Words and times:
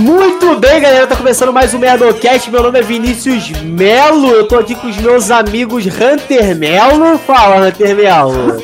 Muito 0.00 0.58
bem, 0.58 0.80
galera, 0.80 1.06
tá 1.06 1.14
começando 1.14 1.52
mais 1.52 1.74
um 1.74 1.78
Merdocast. 1.78 2.50
Meu 2.50 2.62
nome 2.62 2.78
é 2.78 2.82
Vinícius 2.82 3.50
Melo. 3.60 4.30
Eu 4.30 4.48
tô 4.48 4.56
aqui 4.56 4.74
com 4.74 4.86
os 4.88 4.96
meus 4.96 5.30
amigos 5.30 5.84
Hunter 5.84 6.56
Melo. 6.56 7.18
Fala, 7.18 7.66
Hunter 7.66 7.94
Melo. 7.94 8.62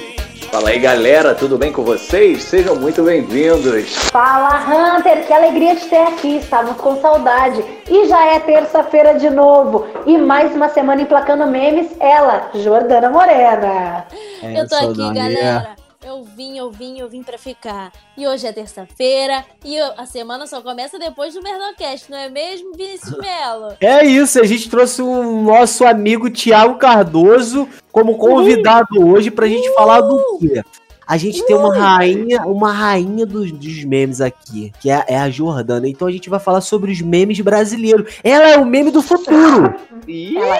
Fala 0.51 0.71
aí, 0.71 0.79
galera, 0.79 1.35
tudo 1.35 1.59
bem 1.59 1.71
com 1.71 1.83
vocês? 1.83 2.43
Sejam 2.43 2.75
muito 2.77 3.03
bem-vindos. 3.03 3.95
Fala, 4.11 4.97
Hunter, 4.97 5.27
que 5.27 5.33
alegria 5.35 5.77
de 5.77 5.85
ter 5.85 6.05
aqui. 6.09 6.39
Estávamos 6.39 6.81
com 6.81 6.99
saudade. 7.03 7.63
E 7.87 8.09
já 8.09 8.33
é 8.33 8.41
terça-feira 8.41 9.19
de 9.19 9.29
novo. 9.29 9.87
E 10.07 10.17
mais 10.17 10.55
uma 10.55 10.71
semana 10.71 11.03
emplacando 11.03 11.47
memes. 11.47 11.89
Ela, 12.01 12.49
Jordana 12.55 13.11
Morena. 13.11 14.07
eu 14.43 14.67
tô 14.67 14.75
aqui, 14.77 15.13
galera. 15.13 15.86
Eu 16.17 16.25
vim, 16.25 16.57
eu 16.57 16.71
vim, 16.71 16.99
eu 16.99 17.09
vim 17.11 17.23
pra 17.23 17.37
ficar. 17.37 17.93
E 18.17 18.27
hoje 18.27 18.47
é 18.47 18.53
terça-feira 18.53 19.45
e 19.63 19.77
eu- 19.77 19.93
a 19.99 20.07
semana 20.07 20.47
só 20.47 20.63
começa 20.63 20.99
depois 20.99 21.35
do 21.35 21.43
Merdocast, 21.43 22.11
não 22.11 22.17
é 22.17 22.31
mesmo, 22.31 22.73
Vinícius 22.75 23.11
Melo? 23.21 23.77
É 23.83 24.03
isso, 24.07 24.41
a 24.41 24.45
gente 24.47 24.71
trouxe 24.71 25.03
o 25.03 25.43
nosso 25.43 25.85
amigo 25.85 26.31
Thiago 26.31 26.77
Cardoso 26.79 27.69
como 27.93 28.17
convidado 28.17 29.07
hoje 29.07 29.31
pra 29.31 29.47
gente 29.47 29.71
falar 29.75 30.01
do 30.01 30.39
quê? 30.41 30.63
A 31.07 31.17
gente 31.17 31.45
tem 31.47 31.55
uma 31.55 31.73
rainha, 31.77 32.43
uma 32.47 32.73
rainha 32.73 33.25
dos, 33.25 33.53
dos 33.53 33.85
memes 33.85 34.21
aqui, 34.21 34.73
que 34.81 34.91
é, 34.91 35.05
é 35.07 35.17
a 35.19 35.31
Jordana. 35.31 35.89
Então 35.89 36.09
a 36.09 36.11
gente 36.11 36.29
vai 36.29 36.41
falar 36.41 36.61
sobre 36.61 36.91
os 36.91 37.01
memes 37.01 37.41
brasileiros. 37.41 38.19
Ela 38.25 38.51
é 38.51 38.57
o 38.59 38.65
meme 38.65 38.91
do 38.91 39.01
futuro. 39.01 39.73
Ela- 40.09 40.59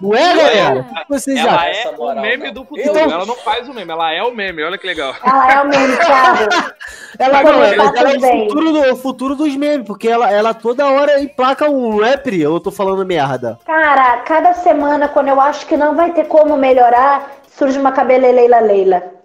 Não 0.00 0.14
é, 0.14 0.34
galera? 0.34 0.80
O 0.80 0.94
que 0.94 1.04
vocês 1.10 1.38
Ela 1.38 1.54
acham? 1.56 1.92
é 1.92 1.96
o 1.98 2.20
meme 2.22 2.44
não. 2.46 2.52
do 2.54 2.64
futuro. 2.64 2.88
Então- 2.88 3.10
Ela 3.10 3.26
não 3.26 3.36
faz 3.36 3.68
o 3.68 3.74
meme, 3.74 3.92
ela 3.92 4.12
é 4.12 4.22
o 4.22 4.34
meme. 4.34 4.62
Olha 4.62 4.78
que 4.78 4.86
legal. 4.86 5.14
Ela 5.22 5.52
é 5.52 5.60
o 5.62 5.68
meme, 5.68 5.96
Thiago. 5.98 6.74
Ela, 7.18 7.42
não, 7.42 7.50
tá 7.50 7.66
ela, 7.66 7.98
ela 7.98 8.10
é 8.10 8.16
o 8.16 8.20
futuro, 8.20 8.72
do, 8.72 8.92
o 8.92 8.96
futuro 8.96 9.34
dos 9.36 9.56
memes, 9.56 9.86
porque 9.86 10.06
ela, 10.06 10.30
ela 10.30 10.52
toda 10.52 10.86
hora 10.86 11.18
emplaca 11.18 11.66
um 11.70 11.96
rap, 11.98 12.28
eu 12.38 12.60
tô 12.60 12.70
falando 12.70 13.06
merda. 13.06 13.58
Cara, 13.64 14.18
cada 14.18 14.52
semana, 14.52 15.08
quando 15.08 15.28
eu 15.28 15.40
acho 15.40 15.64
que 15.66 15.78
não 15.78 15.96
vai 15.96 16.12
ter 16.12 16.24
como 16.26 16.58
melhorar, 16.58 17.30
surge 17.56 17.78
uma 17.78 17.90
cabeleleila 17.92 18.60
Leila. 18.60 19.15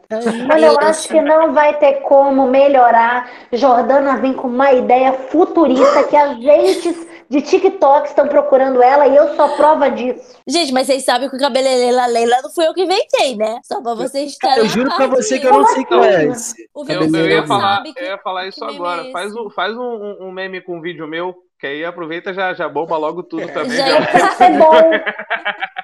Quando 0.47 0.63
eu 0.63 0.79
acho 0.79 1.07
que 1.07 1.21
não 1.21 1.53
vai 1.53 1.77
ter 1.77 2.01
como 2.01 2.47
melhorar, 2.47 3.29
Jordana 3.53 4.17
vem 4.17 4.33
com 4.33 4.47
uma 4.47 4.71
ideia 4.73 5.13
futurista 5.13 6.03
que 6.03 6.15
agentes 6.15 7.07
de 7.29 7.41
TikTok 7.41 8.09
estão 8.09 8.27
procurando 8.27 8.83
ela 8.83 9.07
e 9.07 9.15
eu 9.15 9.35
sou 9.37 9.47
prova 9.55 9.89
disso. 9.89 10.35
Gente, 10.45 10.73
mas 10.73 10.87
vocês 10.87 11.05
sabem 11.05 11.29
que 11.29 11.35
o 11.37 11.39
cabeleireira 11.39 12.05
Leila 12.07 12.41
não 12.41 12.49
foi 12.49 12.67
eu 12.67 12.73
que 12.73 12.83
inventei, 12.83 13.37
né? 13.37 13.57
Só 13.63 13.81
pra 13.81 13.93
vocês 13.93 14.31
estarem 14.31 14.57
Eu 14.57 14.65
juro 14.67 14.93
pra 14.93 15.07
você 15.07 15.39
que 15.39 15.47
eu 15.47 15.53
não 15.53 15.65
sei 15.67 15.85
qual 15.85 16.03
é 16.03 16.25
esse. 16.25 16.69
O 16.75 16.83
Eu, 16.89 17.03
eu 17.03 17.29
ia 17.29 17.39
não 17.41 17.47
falar, 17.47 17.75
sabe 17.77 17.93
que... 17.93 18.01
eu 18.01 18.07
ia 18.07 18.17
falar 18.17 18.47
isso 18.47 18.65
agora. 18.65 19.07
é 19.07 19.11
faz 19.11 19.33
um, 19.33 19.49
faz 19.49 19.77
um, 19.77 20.17
um- 20.19 20.31
meme 20.31 20.59
com 20.59 20.75
um 20.77 20.81
vídeo 20.81 21.07
meu, 21.07 21.33
que 21.57 21.67
aí 21.67 21.85
aproveita 21.85 22.31
e 22.31 22.33
já, 22.33 22.53
já 22.53 22.67
bomba 22.67 22.97
logo 22.97 23.23
tudo 23.23 23.47
também. 23.47 23.77
Já 23.77 23.87
já- 23.87 24.05
Pra 24.11 24.31
ser 24.31 24.57
bom. 24.57 24.71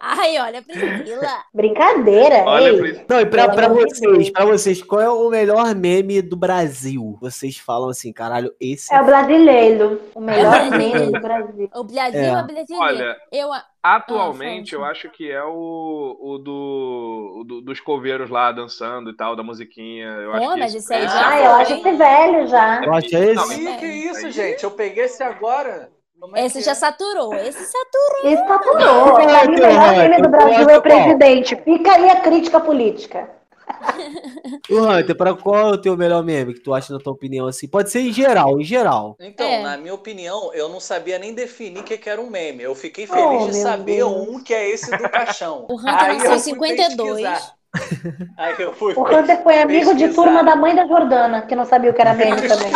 Ai, 0.00 0.38
olha, 0.38 0.62
Priscila. 0.62 1.44
Brincadeira, 1.54 2.44
Olha, 2.46 2.68
ei. 2.70 2.78
Pris- 2.78 3.02
Não, 3.08 3.20
e 3.20 3.26
pra, 3.26 3.48
pra 3.50 3.68
vocês, 3.68 4.30
pra 4.30 4.44
vocês, 4.44 4.82
qual 4.82 5.00
é 5.00 5.08
o 5.10 5.28
melhor 5.28 5.74
meme 5.74 6.22
do 6.22 6.36
Brasil? 6.36 7.16
Vocês 7.20 7.56
falam 7.58 7.88
assim, 7.90 8.12
caralho, 8.12 8.52
esse. 8.60 8.92
É 8.94 9.00
o 9.00 9.04
brasileiro, 9.04 10.00
o 10.14 10.20
melhor 10.20 10.54
É 10.54 10.70
meme 10.76 11.06
do 11.12 11.20
Brasil. 11.20 11.70
O 11.74 11.84
Brasil 11.84 12.20
É. 12.20 12.26
é, 12.28 12.42
brasileiro. 12.42 12.80
Olha, 12.80 13.16
Eu, 13.32 13.50
Atualmente, 13.82 14.74
Ah, 14.74 14.78
eu 14.78 14.84
acho 14.84 15.08
que 15.10 15.30
é 15.30 15.42
o, 15.42 16.16
o 16.20 16.38
do, 16.38 17.36
o 17.40 17.44
do- 17.44 17.60
dos 17.62 17.80
coveiros 17.80 18.28
lá 18.28 18.52
dançando 18.52 19.08
e 19.08 19.16
tal, 19.16 19.34
da 19.34 19.42
musiquinha. 19.42 20.06
Eu 20.06 20.32
acho 20.34 20.46
Pô, 20.46 20.52
que 20.54 20.60
mas 20.60 20.72
aí 20.74 20.78
esse 20.78 21.08
já 21.08 21.28
Ah, 21.30 21.38
é 21.40 21.46
eu 21.46 21.50
acho 21.52 21.72
esse 21.74 21.92
velho 21.92 22.46
já. 22.46 22.84
Eu 22.84 22.92
acho 22.92 23.08
que 23.08 23.16
é 23.16 23.32
Não, 23.34 23.42
esse. 23.44 23.60
Ih, 23.64 23.76
que 23.78 23.86
isso, 23.86 24.30
gente? 24.30 24.64
Eu 24.64 24.70
peguei 24.72 25.04
esse 25.04 25.22
agora. 25.22 25.88
Como 26.20 26.36
é 26.36 26.46
esse 26.46 26.60
já 26.60 26.72
é? 26.72 26.74
saturou. 26.74 27.34
Esse 27.34 27.64
saturou. 27.64 28.32
Isso 28.32 28.46
saturou. 28.46 29.18
Mim, 29.18 29.56
o 29.56 29.64
melhor 29.64 29.96
meme 29.96 30.22
do 30.22 30.28
Brasil 30.28 30.58
é 30.58 30.62
o 30.62 30.66
qual? 30.66 30.82
presidente. 30.82 31.56
Fica 31.56 31.92
aí 31.92 32.10
a 32.10 32.20
crítica 32.20 32.60
política. 32.60 33.30
O 34.68 34.80
Hunter, 34.80 35.16
pra 35.16 35.32
qual 35.34 35.56
é 35.56 35.72
o 35.74 35.78
teu 35.80 35.96
melhor 35.96 36.22
meme 36.24 36.54
que 36.54 36.60
tu 36.60 36.74
acha 36.74 36.92
na 36.92 36.98
tua 36.98 37.12
opinião 37.12 37.46
assim? 37.46 37.68
Pode 37.68 37.90
ser 37.90 38.00
em 38.00 38.12
geral, 38.12 38.60
em 38.60 38.64
geral. 38.64 39.16
Então, 39.20 39.46
É. 39.46 39.62
na 39.62 39.76
minha 39.76 39.94
opinião, 39.94 40.52
eu 40.52 40.68
não 40.68 40.80
sabia 40.80 41.18
nem 41.18 41.32
definir 41.32 41.78
o 41.80 41.84
que, 41.84 41.96
que 41.96 42.10
era 42.10 42.20
um 42.20 42.28
meme. 42.28 42.62
Eu 42.64 42.74
fiquei 42.74 43.06
Oh, 43.08 43.14
feliz 43.14 43.46
de 43.46 43.52
meu 43.52 43.62
saber 43.62 43.96
Deus. 43.96 44.10
um 44.12 44.42
que 44.42 44.52
é 44.52 44.68
esse 44.70 44.90
do 44.96 45.08
caixão. 45.08 45.66
O 45.70 45.78
Hunter 45.78 45.94
Aí 45.94 46.18
nasceu 46.18 46.30
eu 46.32 46.36
em 46.36 46.40
fui 46.40 46.52
52. 46.52 47.22
pesquisar. 47.28 47.59
Aí 48.36 48.54
eu 48.58 48.72
fui 48.74 48.94
O 48.94 49.02
Hunter 49.02 49.42
foi 49.42 49.60
amigo 49.60 49.94
de 49.94 50.04
pesquisar. 50.06 50.22
turma 50.22 50.42
da 50.44 50.56
mãe 50.56 50.74
da 50.74 50.86
Jordana, 50.86 51.42
que 51.42 51.54
não 51.54 51.64
sabia 51.64 51.90
o 51.90 51.94
que 51.94 52.00
era 52.00 52.14
meme 52.14 52.42
também. 52.48 52.72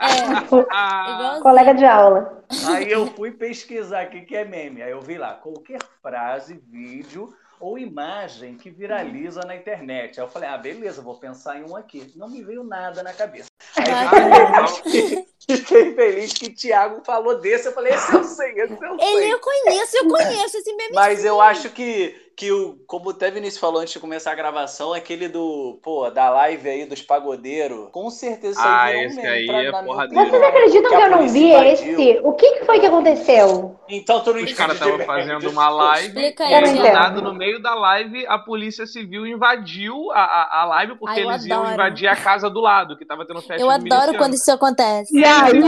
É, 0.00 0.66
Ah, 0.70 1.06
igualzinho. 1.14 1.42
Colega 1.42 1.74
de 1.74 1.84
aula. 1.84 2.44
Aí 2.68 2.90
eu 2.90 3.06
fui 3.08 3.30
pesquisar 3.30 4.06
o 4.06 4.10
que, 4.10 4.22
que 4.22 4.36
é 4.36 4.44
meme. 4.44 4.82
Aí 4.82 4.90
eu 4.90 5.00
vi 5.00 5.16
lá, 5.16 5.34
qualquer 5.34 5.78
frase, 6.02 6.60
vídeo 6.68 7.32
ou 7.60 7.78
imagem 7.78 8.56
que 8.56 8.70
viraliza 8.70 9.42
na 9.42 9.54
internet. 9.54 10.18
Aí 10.18 10.26
eu 10.26 10.30
falei, 10.30 10.48
ah, 10.48 10.56
beleza, 10.56 11.02
vou 11.02 11.16
pensar 11.16 11.58
em 11.58 11.70
um 11.70 11.76
aqui. 11.76 12.10
Não 12.16 12.28
me 12.28 12.42
veio 12.42 12.64
nada 12.64 13.02
na 13.02 13.12
cabeça. 13.12 13.50
Aí 13.76 14.66
fiquei 14.68 15.02
feliz, 15.02 15.26
fiquei 15.46 15.94
feliz 15.94 16.32
que 16.32 16.46
o 16.46 16.54
Thiago 16.54 17.02
falou 17.04 17.38
desse. 17.38 17.68
Eu 17.68 17.72
falei, 17.72 17.92
esse 17.92 18.14
eu 18.14 18.24
sei, 18.24 18.52
esse 18.52 18.72
eu 18.72 18.98
sei. 18.98 19.08
Ele 19.14 19.30
eu 19.30 19.38
conheço, 19.38 19.96
eu 19.98 20.08
conheço 20.08 20.56
esse 20.56 20.74
meme. 20.74 20.94
Mas 20.94 21.20
sim. 21.20 21.26
eu 21.26 21.38
acho 21.40 21.68
que, 21.68 22.29
que 22.40 22.50
o, 22.50 22.78
como 22.86 23.10
até 23.10 23.30
Vinícius 23.30 23.60
falou 23.60 23.82
antes 23.82 23.92
de 23.92 24.00
começar 24.00 24.32
a 24.32 24.34
gravação, 24.34 24.94
aquele 24.94 25.28
do, 25.28 25.78
pô, 25.82 26.08
da 26.08 26.30
live 26.30 26.66
aí 26.70 26.86
dos 26.86 27.02
pagodeiros, 27.02 27.90
com 27.92 28.08
certeza 28.08 28.58
isso 28.58 28.66
Ah, 28.66 28.86
um 28.94 29.00
esse 29.02 29.16
meme 29.16 29.28
aí 29.28 29.46
pra- 29.46 29.54
é 29.56 29.62
na 29.64 29.70
minha 29.70 29.84
porradeiro. 29.84 30.22
opinião. 30.24 30.40
Vocês 30.40 30.56
acreditam 30.56 30.90
Que 30.90 30.96
eu 31.04 31.10
não 31.10 31.28
vi 31.28 31.50
invadiu. 31.50 31.72
esse? 32.00 32.20
O 32.24 32.32
que, 32.32 32.52
que 32.52 32.64
foi 32.64 32.80
que 32.80 32.86
aconteceu? 32.86 33.76
Então 33.90 34.20
tu 34.20 34.32
não 34.32 34.42
Os 34.42 34.52
caras 34.54 34.76
estavam 34.76 35.00
fazendo 35.00 35.50
uma 35.50 35.68
live 35.68 36.06
Explica 36.08 36.44
e 36.44 36.72
do 36.72 36.82
nada, 36.92 37.20
no 37.20 37.34
meio 37.34 37.60
da 37.60 37.74
live, 37.74 38.26
a 38.26 38.38
polícia 38.38 38.86
civil 38.86 39.26
invadiu 39.26 40.10
a, 40.12 40.20
a, 40.22 40.62
a 40.62 40.64
live 40.64 40.94
porque 40.96 41.20
Ai, 41.20 41.26
eles 41.26 41.44
iam 41.44 41.58
adoro. 41.58 41.74
invadir 41.74 42.06
a 42.08 42.16
casa 42.16 42.48
do 42.48 42.60
lado, 42.60 42.96
que 42.96 43.04
tava 43.04 43.26
tendo 43.26 43.42
festa 43.42 43.54
Eu 43.62 43.66
de 43.68 43.74
adoro 43.74 43.82
miliciano. 43.82 44.18
quando 44.18 44.32
isso 44.34 44.50
acontece. 44.50 45.14
E 45.18 45.22
aí? 45.22 45.60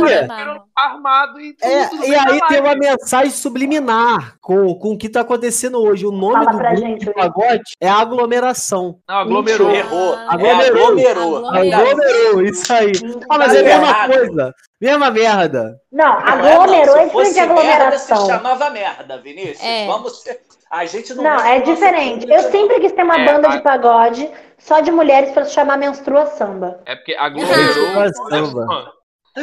Armado 0.75 1.38
e 1.41 1.53
tudo. 1.53 1.69
É, 1.71 2.09
e 2.09 2.15
aí 2.15 2.41
tem 2.49 2.61
uma 2.61 2.75
mensagem 2.75 3.31
subliminar 3.31 4.38
com, 4.41 4.75
com 4.77 4.93
o 4.93 4.99
que 4.99 5.09
tá 5.09 5.21
acontecendo 5.21 5.78
hoje. 5.82 6.06
O 6.06 6.11
nome 6.12 6.44
Fala 6.44 6.53
do 6.53 6.62
pra 6.62 6.75
gente, 6.75 7.05
Will. 7.06 7.15
pagode 7.15 7.62
é 7.81 7.89
aglomeração. 7.89 8.99
Não, 9.09 9.17
aglomerou. 9.17 9.71
Errou. 9.71 10.15
Ah, 10.15 10.28
É 10.31 10.34
Aglomerou. 10.34 10.83
aglomerou. 10.87 11.47
Aglomerou. 11.49 12.43
Isso 12.43 12.73
aí. 12.73 12.93
Ah, 13.31 13.39
mas 13.39 13.55
é 13.55 13.61
a 13.61 13.62
mesma 13.81 14.06
coisa. 14.09 14.55
Mesma 14.81 15.11
merda. 15.11 15.77
Não, 15.93 16.05
é, 16.21 16.31
aglomerou 16.31 16.97
é 16.97 17.05
diferente 17.06 17.12
de 17.12 17.15
merda, 17.15 17.33
se 17.33 17.41
aglomeração. 17.41 18.27
chamava 18.27 18.71
merda, 18.71 19.19
Vinícius. 19.19 19.62
É. 19.62 19.87
Vamos 19.87 20.21
ser... 20.23 20.41
A 20.71 20.87
gente 20.87 21.12
não 21.15 21.23
Não, 21.25 21.39
é 21.45 21.61
diferente. 21.61 22.27
Eu 22.31 22.43
sempre 22.50 22.81
quis 22.81 22.93
ter 22.93 23.03
uma 23.03 23.21
É, 23.21 23.25
banda 23.27 23.49
a- 23.49 23.56
de 23.56 23.62
pagode 23.62 24.31
só 24.59 24.81
de 24.81 24.91
mulheres 24.91 25.31
pra 25.33 25.44
se 25.44 25.53
chamar 25.53 25.77
Menstrua 25.77 26.25
Samba. 26.27 26.81
É 26.87 26.97
porque 26.97 27.15
aglomerou. 27.15 28.03
É 28.03 28.09
samba. 28.31 28.93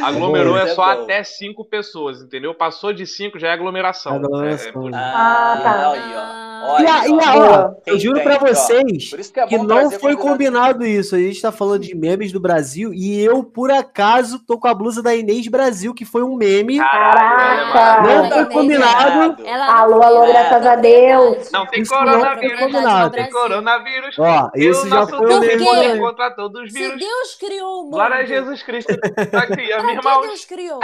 Aglomerou 0.03 0.57
é 0.57 0.63
é 0.63 0.67
só 0.75 0.83
bom. 0.95 1.03
até 1.03 1.23
cinco 1.23 1.65
pessoas, 1.65 2.21
entendeu? 2.21 2.53
Passou 2.53 2.93
de 2.93 3.05
cinco 3.07 3.39
já 3.39 3.47
é 3.49 3.51
aglomeração. 3.53 4.15
Aglomeração. 4.15 4.87
É, 4.87 4.91
é 4.91 4.95
Ah, 4.95 5.53
Ah, 5.53 5.61
tá. 5.61 5.91
aí, 5.91 5.99
ó. 6.15 6.48
Olha 6.63 6.83
E, 6.83 6.87
a, 6.87 7.01
aí, 7.01 7.09
e 7.09 7.13
ó. 7.13 7.19
a- 7.19 7.37
ó, 7.69 7.71
eu 7.85 7.99
juro 7.99 8.21
pra 8.21 8.35
Entende, 8.35 8.51
ó. 8.51 8.55
vocês 8.55 9.31
que 9.31 9.39
é 9.39 9.47
que 9.47 9.57
não 9.57 9.91
foi 9.91 10.15
combinado 10.15 10.85
isso. 10.85 11.15
A 11.15 11.19
gente 11.19 11.41
tá 11.41 11.51
falando 11.51 11.81
de 11.81 11.95
memes 11.95 12.31
do 12.31 12.39
Brasil 12.39 12.93
e 12.93 13.19
eu, 13.23 13.43
por 13.43 13.71
acaso, 13.71 14.39
tô 14.45 14.57
com 14.57 14.67
a 14.67 14.73
blusa 14.73 15.01
da 15.03 15.15
Inês 15.15 15.47
Brasil, 15.47 15.93
que 15.93 16.05
foi 16.05 16.23
um 16.23 16.35
meme. 16.35 16.77
Caraca. 16.79 18.01
Não 18.03 18.09
Ela 18.09 18.29
foi 18.29 18.41
é 18.41 18.45
combinado. 18.45 19.37
Ela 19.45 19.79
Alô, 19.79 19.95
não 19.99 20.03
alô, 20.03 20.27
graças 20.27 20.65
a 20.65 20.75
Deus. 20.75 21.51
Não 21.51 21.65
tem 21.67 21.81
Isso 21.81 21.93
não 21.93 21.99
foi 21.99 22.11
coronavírus, 22.13 22.59
combinado. 22.59 23.03
não 23.17 23.23
tem 23.23 23.29
coronavírus. 23.31 24.19
Ó, 24.19 24.49
E 24.55 24.65
isso 24.69 24.85
o 24.85 24.89
já 24.89 24.95
nosso 24.95 25.17
foi 25.17 25.33
um 25.33 25.39
meme. 25.39 25.99
contra 25.99 26.31
todos 26.31 26.61
os 26.63 26.71
Se 26.73 26.79
vírus. 26.79 26.99
Deus 26.99 27.35
criou 27.39 27.81
o 27.81 27.83
mundo, 27.83 27.91
Glória 27.91 28.17
a 28.17 28.25
Jesus 28.25 28.63
Cristo. 28.63 28.95
Tá 29.31 29.39
aqui, 29.39 29.67
pra 29.67 29.83
minha. 29.83 30.01
Deus 30.21 30.45
criou? 30.45 30.79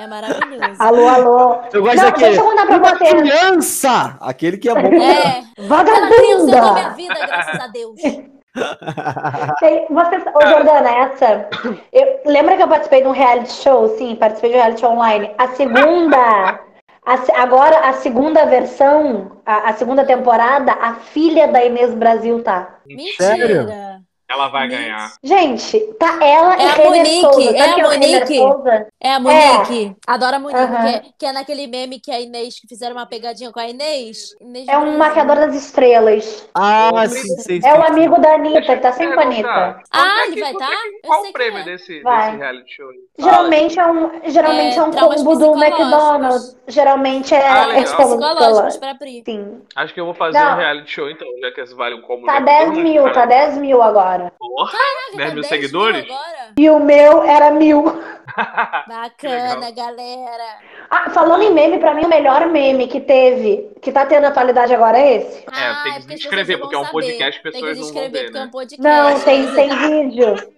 É 0.00 0.06
maravilhoso. 0.06 0.76
Alô, 0.82 1.08
alô. 1.08 1.58
Eu 1.72 1.82
gosto 1.82 1.96
Não, 1.96 2.04
daquele. 2.04 2.26
deixa 2.30 2.40
eu 2.40 2.44
contar 2.48 2.66
pra 2.66 2.76
Uma 2.78 2.88
vocês. 2.96 3.10
criança! 3.12 4.16
Aquele 4.20 4.56
que 4.56 4.68
é 4.70 4.74
bom. 4.74 4.80
É, 4.80 4.88
ela 4.88 4.96
criança 4.96 5.42
da 5.42 5.42
minha 5.42 5.68
Vagabunda. 5.68 6.90
vida, 6.96 7.14
graças 7.26 7.60
a 7.60 7.66
Deus. 7.66 8.00
Tem- 9.60 9.86
Vocês, 9.90 10.24
ô 10.34 10.40
Jordana, 10.46 10.90
essa. 10.90 11.48
Eu, 11.92 12.20
lembra 12.24 12.56
que 12.56 12.62
eu 12.62 12.68
participei 12.68 13.02
de 13.02 13.08
um 13.08 13.12
reality 13.12 13.52
show? 13.52 13.88
Sim, 13.96 14.16
participei 14.16 14.50
de 14.50 14.56
um 14.56 14.60
reality 14.60 14.80
show 14.80 14.92
online. 14.92 15.30
A 15.38 15.48
segunda. 15.48 16.60
a 17.06 17.42
agora, 17.42 17.78
a 17.88 17.92
segunda 17.92 18.46
versão, 18.46 19.32
a, 19.46 19.70
a 19.70 19.72
segunda 19.74 20.04
temporada, 20.04 20.72
a 20.72 20.94
filha 20.94 21.46
da 21.48 21.62
Inês 21.64 21.94
Brasil 21.94 22.42
tá. 22.42 22.76
Mentira. 22.86 23.89
Ela 24.30 24.46
vai 24.48 24.68
ganhar. 24.68 25.12
Gente, 25.24 25.80
tá 25.98 26.18
ela 26.24 26.54
É 26.54 26.62
e 26.62 26.66
a 26.66 26.72
Renner 26.72 26.88
Monique, 26.98 27.20
Souza. 27.20 27.50
é 27.50 27.58
Sabe 27.58 27.80
a 27.80 27.84
Monique. 27.88 28.36
Souza? 28.36 28.86
É 29.00 29.12
a 29.14 29.20
Monique. 29.20 29.96
Adoro 30.06 30.36
a 30.36 30.38
Monique, 30.38 30.60
Aham. 30.60 30.82
que, 30.82 30.88
é, 30.88 31.02
que 31.18 31.26
é 31.26 31.32
naquele 31.32 31.66
meme 31.66 31.98
que 31.98 32.12
a 32.12 32.20
Inês, 32.20 32.60
que 32.60 32.68
fizeram 32.68 32.94
uma 32.94 33.06
pegadinha 33.06 33.50
com 33.50 33.58
a 33.58 33.68
Inês. 33.68 34.36
Inês 34.40 34.68
É 34.68 34.78
um 34.78 34.96
maquiador 34.96 35.34
das 35.36 35.54
estrelas. 35.56 36.48
Ah, 36.54 36.90
Ô, 36.94 37.08
sim, 37.08 37.36
sei. 37.38 37.60
É 37.64 37.74
o 37.76 37.82
amigo 37.84 38.20
da 38.20 38.34
Anitta, 38.34 38.76
que 38.76 38.76
tá 38.76 38.92
sempre 38.92 39.14
com 39.14 39.20
a 39.20 39.24
Anitta. 39.24 39.82
Ah, 39.92 40.20
é 40.22 40.26
ele 40.28 40.40
vai 40.40 40.50
é 40.52 40.56
tá? 40.58 40.68
Qual 41.04 41.22
o 41.24 41.32
prêmio 41.32 41.58
é. 41.58 41.64
desse, 41.64 42.00
Vai. 42.02 42.26
desse 42.26 42.36
reality 42.38 42.72
show? 42.76 42.88
aí? 42.88 42.96
Geralmente 43.18 43.80
é 43.80 43.86
um, 43.86 44.10
geralmente 44.26 44.76
É, 44.76 44.78
é 44.78 44.82
um 44.84 44.92
combo 44.92 45.36
do. 45.36 45.54
McDonald's. 45.60 46.56
Geralmente 46.68 47.34
é, 47.34 47.48
Ah, 47.48 47.66
legal. 47.66 47.82
é 47.82 47.96
combo 47.96 48.16
Psicológicos 48.18 48.76
pra 48.76 48.94
Pri. 48.94 49.22
Sim. 49.26 49.60
Acho 49.74 49.92
que 49.92 50.00
eu 50.00 50.04
vou 50.04 50.14
fazer 50.14 50.38
Não. 50.38 50.52
um 50.52 50.56
reality 50.56 50.90
show 50.92 51.10
então, 51.10 51.26
já 51.40 51.50
que 51.50 51.60
esse 51.60 51.74
vale 51.74 51.96
um 51.96 52.02
combo. 52.02 52.26
Tá 52.26 52.38
de 52.38 52.44
10 52.44 52.60
McDonald's, 52.68 52.92
mil, 53.04 53.12
tá 53.12 53.26
10 53.26 53.58
mil 53.58 53.82
agora. 53.82 54.19
Porra, 54.38 54.70
Caraca, 54.72 55.16
10 55.16 55.28
tá 55.28 55.34
mil 55.34 55.42
10 55.42 55.46
seguidores? 55.46 56.04
agora? 56.04 56.52
E 56.56 56.70
o 56.70 56.80
meu 56.80 57.22
era 57.22 57.50
mil. 57.50 57.82
Bacana, 58.86 59.70
galera. 59.70 60.58
Ah, 60.90 61.10
falando 61.10 61.42
em 61.42 61.52
meme, 61.52 61.78
pra 61.78 61.94
mim 61.94 62.04
o 62.04 62.08
melhor 62.08 62.46
meme 62.48 62.86
que 62.88 63.00
teve, 63.00 63.70
que 63.80 63.90
tá 63.92 64.04
tendo 64.06 64.26
atualidade 64.26 64.74
agora 64.74 64.98
é 64.98 65.16
esse. 65.16 65.38
É, 65.38 65.40
tem 65.40 65.44
que 65.44 65.58
Ah, 65.58 65.82
porque 65.82 65.98
as 65.98 66.20
descrever, 66.20 66.58
porque 66.58 66.74
é 66.74 66.78
um 66.78 66.86
podcast, 66.86 67.42
pessoas 67.42 67.62
Tem 67.62 67.74
que 67.74 67.80
não 67.80 67.92
vão 67.92 68.10
ver, 68.10 68.24
porque 68.24 68.36
é 68.36 68.40
né? 68.40 68.46
um 68.46 68.50
podcast. 68.50 68.82
Não, 68.82 69.20
tem, 69.20 69.54
tem 69.54 69.68
vídeo. 70.10 70.50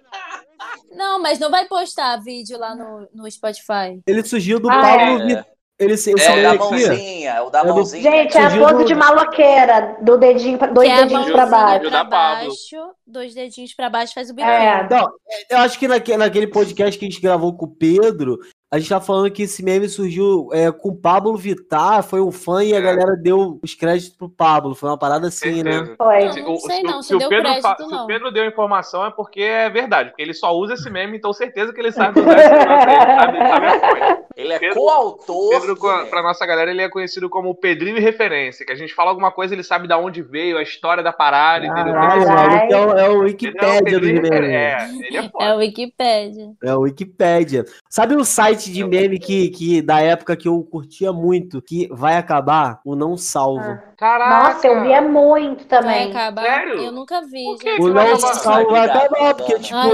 Não, 0.93 1.20
mas 1.23 1.38
não 1.38 1.50
vai 1.50 1.64
postar 1.67 2.17
vídeo 2.20 2.59
lá 2.59 2.75
no, 2.75 3.09
no 3.14 3.31
Spotify. 3.31 4.00
Ele 4.06 4.23
surgiu 4.25 4.61
do 4.61 4.70
Ah, 4.70 4.81
Pablo 4.81 5.31
é. 5.31 5.44
Ele, 5.82 5.94
esse 5.94 6.11
É 6.11 6.14
o 6.14 6.17
meme 6.37 6.43
da 6.43 6.55
mãozinha, 6.55 7.31
é 7.31 7.40
o 7.43 7.50
da 7.50 7.61
É 7.61 7.64
mãozinha. 7.64 8.02
Gente, 8.02 8.37
é 8.38 8.44
a 8.44 8.50
pose 8.58 8.75
do- 8.75 8.84
de 8.84 8.94
maloqueira, 8.94 9.96
do 10.00 10.17
dedinho, 10.19 10.58
pra- 10.58 10.69
dois 10.69 10.88
que 10.88 10.94
é 10.94 11.02
dedinhos 11.02 11.31
pra 11.31 11.46
baixo. 11.46 11.88
Pra 11.90 12.05
baixo, 12.05 12.76
dois 13.06 13.34
dedinhos 13.34 13.75
pra 13.75 13.90
baixo 13.90 14.14
faz 14.14 14.31
o 14.31 14.34
biquinho. 14.34 14.52
É. 14.52 14.88
Não, 14.90 15.08
eu 15.50 15.58
acho 15.58 15.79
que 15.79 15.88
naque- 15.88 16.17
naquele 16.17 16.46
podcast 16.46 16.99
que 16.99 17.05
a 17.05 17.08
gente 17.08 17.20
gravou 17.20 17.56
com 17.56 17.67
o 17.67 17.75
Pedro, 17.75 18.38
a 18.73 18.79
gente 18.79 18.88
tá 18.88 19.00
falando 19.02 19.31
que 19.31 19.43
esse 19.43 19.62
meme 19.62 19.87
surgiu 19.87 20.49
é, 20.52 20.73
com 20.73 20.88
o 20.90 20.96
Pablo 20.96 21.37
Vittar, 21.37 22.02
foi 22.02 22.23
um 22.23 22.32
fã 22.32 22.64
e 22.64 22.73
a 22.75 22.78
É. 22.78 22.81
galera 22.81 23.14
deu 23.17 23.58
os 23.62 23.75
créditos 23.75 24.17
pro 24.17 24.31
Pablo. 24.31 24.75
Foi 24.75 24.88
uma 24.88 24.96
parada 24.99 25.28
assim, 25.28 25.62
né? 25.62 25.73
Certeza. 25.73 25.94
Foi. 25.99 26.25
Não, 26.25 26.32
Se, 26.32 26.40
não 26.43 26.52
o- 26.55 26.61
sei 26.61 26.76
se 26.76 26.82
não, 26.82 26.99
o- 26.99 27.02
se 27.02 27.08
se 27.08 27.14
o 27.14 27.19
deu 27.19 27.28
Pedro 27.28 27.44
crédito, 27.44 27.85
se 27.85 27.90
não. 27.90 28.05
o 28.05 28.06
Pedro 28.06 28.31
deu 28.32 28.46
informação 28.46 29.05
é 29.05 29.11
porque 29.11 29.43
é 29.43 29.69
verdade, 29.69 30.08
porque 30.11 30.23
ele 30.23 30.32
só 30.32 30.52
usa 30.56 30.73
esse 30.75 30.88
meme, 30.88 31.19
então 31.19 31.32
certeza 31.35 31.70
que 31.73 31.81
ele 31.81 31.93
sabe 31.93 32.14
usar 32.20 32.38
esse 32.38 32.50
meme, 32.50 33.14
sabe, 33.20 33.37
ele 33.37 33.49
sabe 33.49 33.67
a 33.67 33.81
fonte. 33.81 34.23
Ele 34.37 34.52
é 34.52 34.58
Pedro- 34.58 34.76
coautor. 34.76 35.50
Pedro, 35.50 35.75
do 35.75 35.81
meme. 35.81 36.06
pra 36.11 36.23
nossa 36.23 36.44
galera, 36.46 36.70
ele 36.70 36.82
é 36.82 36.88
conhecido 36.88 37.29
como 37.31 37.50
o 37.50 37.55
Pedrinho 37.55 38.00
referência, 38.00 38.64
que 38.64 38.73
a 38.73 38.76
gente 38.76 38.94
fala 38.94 39.11
alguma 39.11 39.31
coisa, 39.31 39.55
ele 39.55 39.62
sabe 39.62 39.87
de 39.88 39.94
onde 39.94 40.23
veio, 40.23 40.56
a 40.58 40.62
história 40.62 41.02
da 41.02 41.12
parada, 41.12 41.67
entendeu? 41.67 41.93
Caralho, 41.93 42.25
Caralho. 42.26 42.50
maluco, 42.50 42.73
é 42.73 42.79
o, 42.79 42.90
é 42.90 42.93
o 42.93 42.96
Ele 42.96 43.00
é 43.02 43.08
o 43.11 43.19
Wikipédia 43.20 43.96
e 43.96 44.00
memes. 44.00 44.20
referência. 44.23 44.56
É, 44.56 45.06
ele 45.06 45.17
é 45.17 45.20
É 45.20 45.29
foda. 45.31 45.55
o 45.55 45.58
Wikipédia. 45.58 46.52
É 46.64 46.75
o 46.75 46.81
Wikipédia. 46.81 47.64
Sabe 47.88 48.17
um 48.17 48.25
site 48.25 48.73
de 48.73 48.84
meme 48.84 49.19
que, 49.19 49.50
que 49.50 49.82
da 49.82 50.00
época 50.00 50.37
que 50.37 50.49
eu 50.49 50.62
curtia 50.62 51.12
muito, 51.12 51.61
que 51.62 51.88
vai 51.93 52.17
acabar? 52.17 52.81
O 52.85 52.94
Não 52.96 53.17
Salvo. 53.17 53.61
Ah. 53.62 53.92
Caraca! 54.02 54.52
Nossa, 54.54 54.66
eu 54.66 54.82
via 54.82 55.00
muito 55.00 55.58
Vai 55.69 55.81
também. 55.81 56.10
acabar? 56.10 56.43
Sério? 56.43 56.75
Eu 56.81 56.90
nunca 56.90 57.20
vi, 57.22 57.38
gente. 57.44 57.58
que 57.60 57.81
O 57.82 57.93
vai 57.93 58.10
acabar? 58.12 59.08
Vai 59.08 59.34
porque, 59.34 59.58
tipo, 59.60 59.76
Ai. 59.76 59.90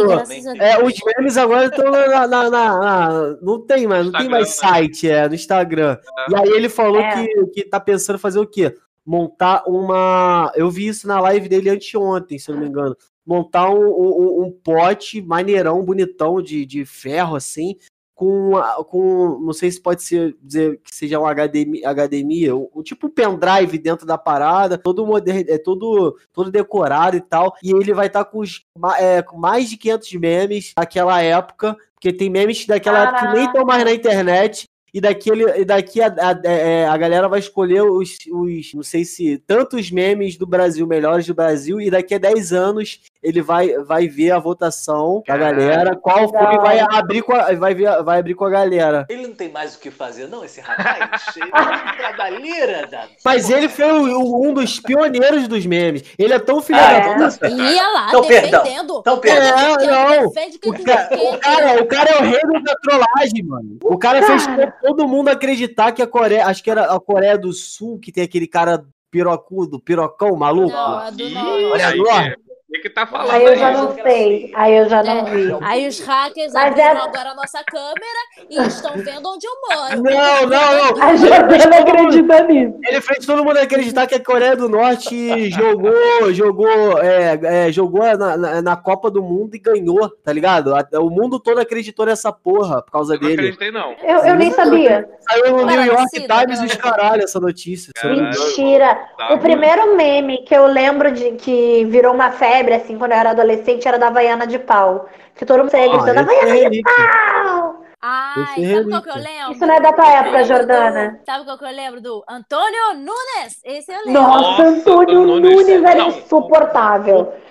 É, 0.60 0.82
os 0.82 0.94
memes 1.04 1.36
agora 1.36 1.66
estão 1.66 1.90
na, 1.90 2.26
na- 2.26 2.48
na- 2.48 2.50
na- 2.50 3.36
Não 3.42 3.60
tem 3.66 3.86
mais, 3.86 4.06
não 4.06 4.12
tem 4.12 4.22
Instagram, 4.22 4.30
mais 4.30 4.46
né? 4.62 4.68
site, 4.68 5.10
é, 5.10 5.28
no 5.28 5.34
Instagram. 5.34 5.98
E 6.30 6.34
aí 6.34 6.48
ele 6.48 6.70
falou 6.70 7.00
É. 7.02 7.12
que, 7.26 7.46
que 7.48 7.64
tá 7.64 7.78
pensando 7.78 8.16
em 8.16 8.20
fazer 8.20 8.38
o 8.38 8.46
quê? 8.46 8.74
Montar 9.04 9.64
uma. 9.66 10.50
Eu 10.54 10.70
vi 10.70 10.86
isso 10.88 11.06
na 11.06 11.20
live 11.20 11.46
dele 11.46 11.68
anteontem, 11.68 12.38
se 12.38 12.50
eu 12.50 12.54
não 12.54 12.62
me 12.62 12.68
engano. 12.70 12.96
Montar 13.26 13.68
um, 13.68 13.76
um- 13.88 14.42
um 14.46 14.50
pote 14.64 15.20
maneirão, 15.20 15.82
bonitão, 15.84 16.40
de, 16.40 16.64
de 16.64 16.86
ferro, 16.86 17.36
assim, 17.36 17.76
com, 18.18 18.50
com. 18.88 19.38
Não 19.38 19.52
sei 19.52 19.70
se 19.70 19.80
pode 19.80 20.02
ser 20.02 20.36
dizer 20.42 20.80
que 20.82 20.92
seja 20.92 21.20
um 21.20 21.24
HDMI, 21.24 21.82
HDMI 21.84 22.52
um, 22.52 22.68
um 22.74 22.82
tipo 22.82 23.08
pendrive 23.08 23.78
dentro 23.78 24.04
da 24.04 24.18
parada, 24.18 24.76
todo 24.76 25.06
moderno, 25.06 25.44
é 25.48 25.56
todo, 25.56 26.18
todo 26.32 26.50
decorado 26.50 27.16
e 27.16 27.20
tal. 27.20 27.54
E 27.62 27.70
ele 27.70 27.94
vai 27.94 28.08
estar 28.08 28.24
com, 28.24 28.40
os, 28.40 28.66
é, 28.98 29.24
mais 29.34 29.70
de 29.70 29.76
500 29.76 30.12
memes 30.14 30.72
daquela 30.76 31.22
época, 31.22 31.76
porque 31.94 32.12
tem 32.12 32.28
memes 32.28 32.66
daquela 32.66 33.04
época 33.04 33.28
que 33.28 33.36
nem 33.36 33.46
estão 33.46 33.64
mais 33.64 33.84
na 33.84 33.92
internet. 33.92 34.66
E 34.92 35.00
daqui, 35.00 35.30
ele, 35.30 35.44
e 35.60 35.64
daqui 35.64 36.00
a, 36.00 36.08
a, 36.08 36.40
é, 36.44 36.88
a 36.88 36.96
galera 36.96 37.28
vai 37.28 37.38
escolher 37.38 37.82
os, 37.82 38.16
os, 38.32 38.74
não 38.74 38.82
sei 38.82 39.04
se, 39.04 39.38
tantos 39.46 39.92
memes 39.92 40.36
do 40.36 40.46
Brasil, 40.46 40.86
melhores 40.88 41.26
do 41.26 41.34
Brasil, 41.34 41.80
e 41.80 41.88
daqui 41.88 42.14
a 42.14 42.18
10 42.18 42.52
anos 42.52 43.00
ele 43.22 43.42
vai, 43.42 43.72
vai 43.84 44.06
ver 44.08 44.30
a 44.30 44.38
votação 44.38 45.22
da 45.26 45.36
galera, 45.36 45.96
qual 45.96 46.28
foi, 46.28 46.54
e 46.54 46.58
vai 46.58 46.78
abrir 46.80 47.22
com 47.22 47.34
a, 47.34 47.52
vai, 47.54 47.74
ver, 47.74 48.02
vai 48.02 48.18
abrir 48.20 48.34
com 48.34 48.44
a 48.44 48.50
galera. 48.50 49.06
Ele 49.08 49.26
não 49.26 49.34
tem 49.34 49.50
mais 49.50 49.74
o 49.74 49.80
que 49.80 49.90
fazer, 49.90 50.28
não, 50.28 50.44
esse 50.44 50.60
rapaz? 50.60 51.24
Ele 51.36 51.50
é 51.50 51.96
trabalheira, 51.96 52.86
da... 52.86 53.06
Mas 53.24 53.50
ele 53.50 53.68
foi 53.68 53.90
o- 53.90 54.20
o- 54.20 54.48
um 54.48 54.54
dos 54.54 54.78
pioneiros 54.80 55.48
dos 55.48 55.64
memes. 55.66 56.02
Ele 56.18 56.32
é 56.32 56.38
tão 56.38 56.60
filho 56.62 56.78
Ah, 56.78 56.82
da 56.92 56.98
então 56.98 57.18
tá 57.18 57.30
puta. 57.30 57.48
Ia 57.48 57.88
lá, 57.90 58.08
Então, 58.08 58.24
perdão. 58.24 58.62
defendendo. 58.62 58.98
Então, 59.00 59.18
perdão. 59.18 59.48
É, 59.48 59.86
não. 59.86 60.26
O 60.26 60.84
cara, 60.84 61.08
o, 61.12 61.38
cara, 61.38 61.82
o 61.82 61.86
cara 61.86 62.10
é 62.10 62.18
o 62.18 62.22
rei 62.24 62.40
da 62.62 62.74
trollagem, 62.82 63.42
mano. 63.44 63.78
O 63.82 63.98
cara 63.98 64.22
fez 64.22 64.46
to- 64.46 64.72
todo 64.82 65.08
mundo 65.08 65.28
acreditar 65.28 65.92
que 65.92 66.02
a 66.02 66.06
Coreia, 66.06 66.46
acho 66.46 66.62
que 66.62 66.70
era 66.70 66.84
a 66.94 67.00
Coreia 67.00 67.36
do 67.38 67.52
Sul, 67.52 67.98
que 67.98 68.12
tem 68.12 68.24
aquele 68.24 68.46
cara 68.46 68.84
pirocudo, 69.10 69.80
pirocão, 69.80 70.36
maluco. 70.36 70.70
Não, 70.70 70.98
a 70.98 71.10
do 71.10 71.22
Ih, 71.22 71.34
norte. 71.34 71.64
Olha 71.64 71.82
é. 71.82 72.34
O 72.34 72.47
que 72.70 72.80
que 72.80 72.90
tá 72.90 73.06
falando 73.06 73.30
Aí 73.30 73.44
eu 73.44 73.52
aí? 73.52 73.58
já 73.58 73.70
não 73.72 73.94
sei. 73.94 74.52
Aí 74.54 74.76
eu 74.76 74.88
já 74.88 75.02
não 75.02 75.24
vi. 75.24 75.50
É, 75.52 75.58
aí 75.62 75.88
os 75.88 76.00
hackers 76.00 76.52
Mas 76.52 76.66
abriram 76.66 77.00
é- 77.00 77.04
agora 77.04 77.30
a 77.30 77.34
nossa 77.34 77.64
câmera 77.64 78.20
e 78.50 78.60
estão 78.66 78.92
vendo 78.96 79.26
onde 79.26 79.46
eu 79.46 79.52
moro. 79.68 80.02
Não, 80.02 80.46
não, 80.46 80.96
não. 80.96 81.02
A 81.02 81.16
Jordana 81.16 81.78
acredita 81.78 82.42
nisso. 82.44 82.78
Ele 82.86 83.00
fez 83.00 83.24
todo 83.24 83.42
mundo 83.44 83.56
acreditar 83.58 84.06
que 84.06 84.14
a 84.14 84.22
Coreia 84.22 84.54
do 84.54 84.68
Norte 84.68 85.48
jogou, 85.50 86.32
jogou, 86.34 86.98
é, 87.00 87.40
é, 87.68 87.72
jogou 87.72 88.02
na, 88.16 88.36
na, 88.36 88.62
na 88.62 88.76
Copa 88.76 89.10
do 89.10 89.22
Mundo 89.22 89.54
e 89.54 89.58
ganhou, 89.58 90.08
tá 90.22 90.32
ligado? 90.32 90.74
O 91.00 91.08
mundo 91.10 91.40
todo 91.40 91.58
acreditou 91.60 92.04
nessa 92.04 92.30
porra 92.32 92.82
por 92.82 92.92
causa 92.92 93.14
Eu 93.14 93.20
não 93.20 93.28
dele. 93.28 93.40
acreditei, 93.40 93.70
não. 93.70 93.94
Eu, 94.02 94.18
eu 94.26 94.34
nem 94.34 94.50
sabia. 94.50 95.08
Saiu 95.20 95.56
no 95.56 95.64
New 95.66 95.84
York 95.84 96.10
Times 96.12 96.60
e 96.60 96.66
os 96.66 96.74
cara. 96.76 96.96
caralho 96.96 97.22
essa 97.24 97.40
notícia. 97.40 97.92
não 98.04 98.12
engano. 98.12 98.28
Mentira. 98.30 98.94
Tá. 99.16 99.34
O 99.34 99.38
primeiro 99.38 99.96
meme 99.96 100.38
que 100.44 100.54
eu 100.54 100.66
lembro 100.66 101.10
de 101.12 101.32
que 101.32 101.86
virou 101.86 102.12
uma 102.12 102.30
febre, 102.58 102.74
assim, 102.74 102.98
quando 102.98 103.12
eu 103.12 103.18
era 103.18 103.30
adolescente, 103.30 103.86
era 103.86 103.98
da 103.98 104.08
Havaiana 104.08 104.46
de 104.46 104.58
pau. 104.58 105.08
Que 105.34 105.46
todo 105.46 105.60
mundo 105.60 105.70
saía 105.70 105.86
Ah, 105.86 105.96
gritando, 105.96 106.18
é 106.18 106.20
Havaiana 106.22 106.70
de 106.70 106.82
pau! 106.82 107.84
Ai, 108.00 108.64
é 108.64 108.74
sabe 108.76 108.90
qual 108.90 109.02
que 109.02 109.10
eu 109.10 109.14
lembro? 109.16 109.52
Isso 109.52 109.66
não 109.66 109.74
é 109.74 109.80
da 109.80 109.92
tua 109.92 110.06
época, 110.06 110.44
Jordana. 110.44 111.10
do- 111.10 111.26
Sabe 111.26 111.44
qual 111.44 111.58
que 111.58 111.64
eu 111.64 111.70
lembro? 111.70 112.00
Do 112.00 112.24
Antônio 112.28 112.94
Nunes. 112.94 113.60
Esse 113.64 113.92
eu 113.92 113.98
lembro. 114.06 114.22
Nossa, 114.22 114.40
Nossa, 114.50 114.62
Antônio 114.68 115.26
Nunes. 115.26 115.50
Nunes 115.50 115.82
era 115.84 115.94
Não. 115.96 116.10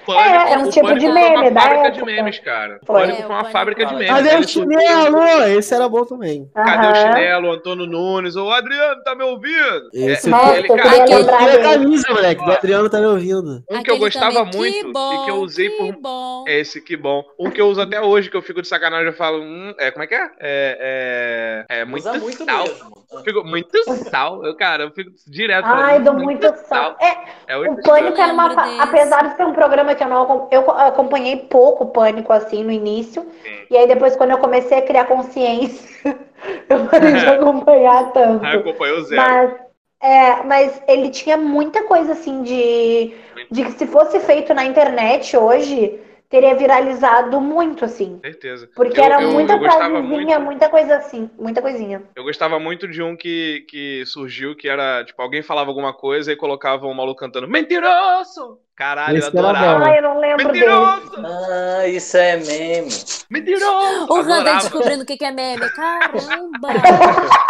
Insuportável. 0.08 0.32
Pânico, 0.32 0.48
É, 0.48 0.52
era 0.52 0.60
um 0.62 0.68
o 0.68 0.72
tipo 0.72 0.94
de 0.96 1.08
meme 1.08 1.36
uma 1.38 1.52
da 1.52 1.62
fábrica 1.62 1.82
de 1.92 1.98
época. 2.00 2.06
memes, 2.06 2.40
cara. 2.40 2.80
O 2.82 2.86
Foi. 2.86 3.02
Pânico 3.02 3.18
É, 3.18 3.22
foi 3.22 3.26
o 3.26 3.30
uma 3.30 3.38
Pânico 3.38 3.52
fábrica 3.52 3.86
de 3.86 3.94
memes. 3.96 4.08
Cadê 4.10 4.30
Ele 4.30 4.38
o 4.46 4.48
surgiu- 4.48 4.80
chinelo? 4.80 5.44
Esse 5.58 5.74
era 5.74 5.90
bom 5.90 6.06
também. 6.06 6.50
Cadê 6.54 6.88
o 6.88 6.90
Aham. 6.90 6.96
chinelo, 6.96 7.52
Antônio 7.52 7.86
Nunes? 7.86 8.36
Ô, 8.36 8.50
Adriano, 8.52 9.04
tá 9.04 9.16
me 9.16 9.24
ouvindo? 9.24 9.90
Esse 9.94 10.28
É, 10.28 10.32
Nossa, 10.32 10.58
ele, 10.58 10.72
eu 10.72 10.76
cara, 10.76 10.90
queria 10.90 11.18
Tira 11.24 11.54
a 11.56 11.62
camisa, 11.74 12.10
moleque. 12.14 12.42
O. 12.42 12.52
Adriano 12.52 12.90
tá 12.90 13.00
me 13.00 13.06
ouvindo. 13.08 13.64
um 13.70 13.84
que 13.84 13.92
eu 13.92 13.98
gostava 13.98 14.46
muito 14.46 14.90
e 15.14 15.26
que 15.26 15.32
eu 15.32 15.36
usei 15.38 15.70
que 15.70 15.78
por. 15.78 16.02
bom. 16.02 16.44
Esse, 16.48 16.82
que 16.82 16.96
bom. 16.98 17.24
Um 17.40 17.50
que 17.50 17.60
eu 17.62 17.68
uso 17.68 17.82
até 17.82 18.02
hoje, 18.02 18.30
que 18.30 18.38
eu 18.38 18.42
fico 18.42 18.62
de 18.62 18.68
sacanagem, 18.68 19.08
eu 19.08 19.14
falo, 19.14 19.42
hum, 19.42 19.74
é, 19.80 19.92
como 19.92 20.04
é 20.04 20.08
que 20.08 20.16
é? 20.16 20.30
É, 20.40 21.66
é, 21.70 21.80
é 21.82 21.86
muito, 21.86 22.08
muito 22.20 22.46
mesmo. 22.46 23.06
Eu 23.12 23.20
fico, 23.22 23.44
muito 23.44 23.94
sal. 24.10 24.46
Eu, 24.46 24.56
cara, 24.56 24.84
eu 24.84 24.92
fico 24.92 25.12
direto 25.26 25.66
Ai, 25.66 25.96
falando, 25.96 26.04
dou 26.04 26.14
muito 26.16 26.54
sal. 26.66 26.96
É, 27.00 27.54
É 27.54 27.58
o 27.58 27.82
Pânico 27.82 28.20
era 28.20 28.34
uma. 28.34 28.50
desse. 28.50 28.80
Apesar 28.82 29.30
de 29.30 29.36
ser 29.38 29.46
um 29.46 29.54
programa 29.54 29.96
que 29.96 30.04
eu 30.04 30.10
não 30.10 30.48
eu 30.52 30.70
acompanhei 30.72 31.38
pouco 31.38 31.86
o 31.86 31.88
Pânico 31.88 32.34
assim 32.34 32.64
no 32.64 32.72
início. 32.72 33.22
Sim. 33.44 33.66
E 33.72 33.78
aí 33.78 33.88
depois, 33.88 34.16
quando 34.18 34.32
eu 34.32 34.40
comecei 34.40 34.78
a 34.78 34.82
criar 34.82 35.06
consciência, 35.06 35.88
eu 36.70 36.86
parei 36.88 37.14
de 37.14 37.26
acompanhar 37.26 38.12
tanto. 38.12 38.46
Aí 38.46 38.58
acompanhou 38.58 39.02
zero. 39.04 39.22
Mas, 39.22 39.56
é, 40.02 40.44
mas 40.44 40.82
ele 40.88 41.10
tinha 41.10 41.38
muita 41.38 41.84
coisa 41.84 42.12
assim 42.12 42.44
de, 42.44 43.16
de 43.50 43.64
que 43.64 43.72
se 43.72 43.88
fosse 43.88 44.20
feito 44.20 44.54
na 44.54 44.66
internet 44.66 45.36
hoje, 45.38 46.00
teria 46.30 46.56
viralizado 46.56 47.40
muito, 47.40 47.86
assim. 47.86 48.20
Certeza. 48.22 48.70
Porque 48.76 49.00
Eu- 49.00 49.04
era 49.04 49.22
eu- 49.22 49.32
muita 49.32 49.54
eu 49.54 49.60
frasezinha, 49.60 50.02
muito- 50.40 50.42
muita 50.42 50.70
coisa 50.70 50.98
assim, 50.98 51.30
muita 51.38 51.62
coisinha. 51.62 52.04
Eu 52.16 52.24
gostava 52.24 52.60
muito 52.60 52.88
de 52.88 53.02
um 53.02 53.16
que, 53.16 53.66
que 53.70 54.06
surgiu, 54.06 54.56
que 54.56 54.68
era, 54.68 55.04
tipo, 55.06 55.22
alguém 55.22 55.42
falava 55.42 55.70
alguma 55.70 55.94
coisa 55.94 56.32
e 56.32 56.36
colocava 56.36 56.86
um 56.88 56.94
maluco 56.94 57.20
cantando 57.20 57.48
Mentiroso! 57.48 58.60
Caralho, 58.78 59.18
Esse 59.18 59.36
eu 59.36 59.40
adorava. 59.40 59.86
Ai, 59.86 59.98
eu 59.98 60.04
não 60.04 60.20
lembro 60.20 60.52
dele. 60.52 60.68
Mentiroso! 60.68 61.26
Ah, 61.26 61.88
isso 61.88 62.16
é 62.16 62.38
meme. 62.38 62.90
Mentiroso! 63.28 64.06
O 64.08 64.22
Randa 64.22 64.54
descobrindo 64.54 65.02
o 65.02 65.06
que 65.06 65.26
é 65.26 65.32
meme. 65.32 65.68
Caramba! 65.74 66.68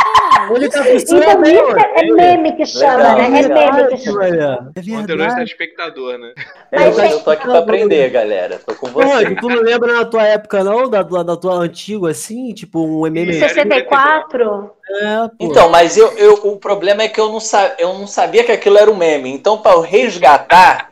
Então 0.62 0.86
isso 0.86 1.16
é, 1.16 1.32
é 1.32 2.12
meme 2.12 2.52
que 2.54 2.66
chama, 2.66 3.16
Legal, 3.16 3.18
né? 3.18 3.40
É 3.40 3.48
meme 3.48 3.88
que 3.90 3.98
chama. 3.98 4.28
É 4.28 4.54
O 4.54 4.58
conteúdo 4.66 5.14
é 5.14 5.16
verdade. 5.18 5.44
espectador, 5.44 6.18
né? 6.18 6.34
É, 6.72 6.90
Mas, 6.90 7.12
eu 7.12 7.20
tô 7.22 7.32
aqui 7.32 7.44
pra 7.44 7.60
aprender, 7.60 8.10
galera. 8.10 8.60
Tô 8.66 8.76
com 8.76 8.88
você. 8.88 9.08
Rod, 9.08 9.40
tu 9.40 9.50
não 9.50 9.62
lembra 9.62 9.94
na 9.94 10.06
tua 10.06 10.24
época, 10.26 10.64
não? 10.64 10.90
Da, 10.90 11.02
da, 11.02 11.24
da 11.24 11.38
tua 11.38 11.56
antiga, 11.56 12.10
assim? 12.10 12.54
Tipo, 12.54 12.86
um? 12.86 13.06
Sim. 13.06 13.34
64? 13.34 14.72
É. 14.90 15.30
Então, 15.40 15.70
mas 15.70 15.98
eu, 15.98 16.12
eu, 16.18 16.34
o 16.46 16.58
problema 16.58 17.04
é 17.04 17.08
que 17.08 17.20
eu 17.20 17.30
não, 17.30 17.40
sa, 17.40 17.76
eu 17.80 17.94
não 17.94 18.08
sabia 18.08 18.44
que 18.44 18.52
aquilo 18.52 18.78
era 18.78 18.90
um 18.92 18.96
meme. 18.96 19.32
Então, 19.32 19.58
pra 19.58 19.74
eu 19.74 19.82
resgatar, 19.82 20.92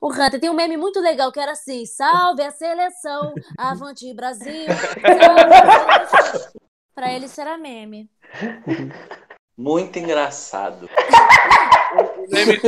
O 0.00 0.10
Hunter 0.12 0.40
tem 0.40 0.50
um 0.50 0.54
meme 0.54 0.76
muito 0.76 1.00
legal 1.00 1.30
que 1.30 1.40
era 1.40 1.52
assim: 1.52 1.84
salve 1.86 2.42
a 2.42 2.50
seleção, 2.50 3.32
avante 3.58 4.12
Brasil. 4.14 4.66
Salve 4.68 5.54
a 5.54 6.06
seleção. 6.06 6.52
Pra 6.94 7.12
ele 7.12 7.26
isso 7.26 7.40
era 7.40 7.56
meme. 7.56 8.10
muito 9.56 9.98
engraçado. 9.98 10.88
O 12.18 12.30
meme, 12.30 12.60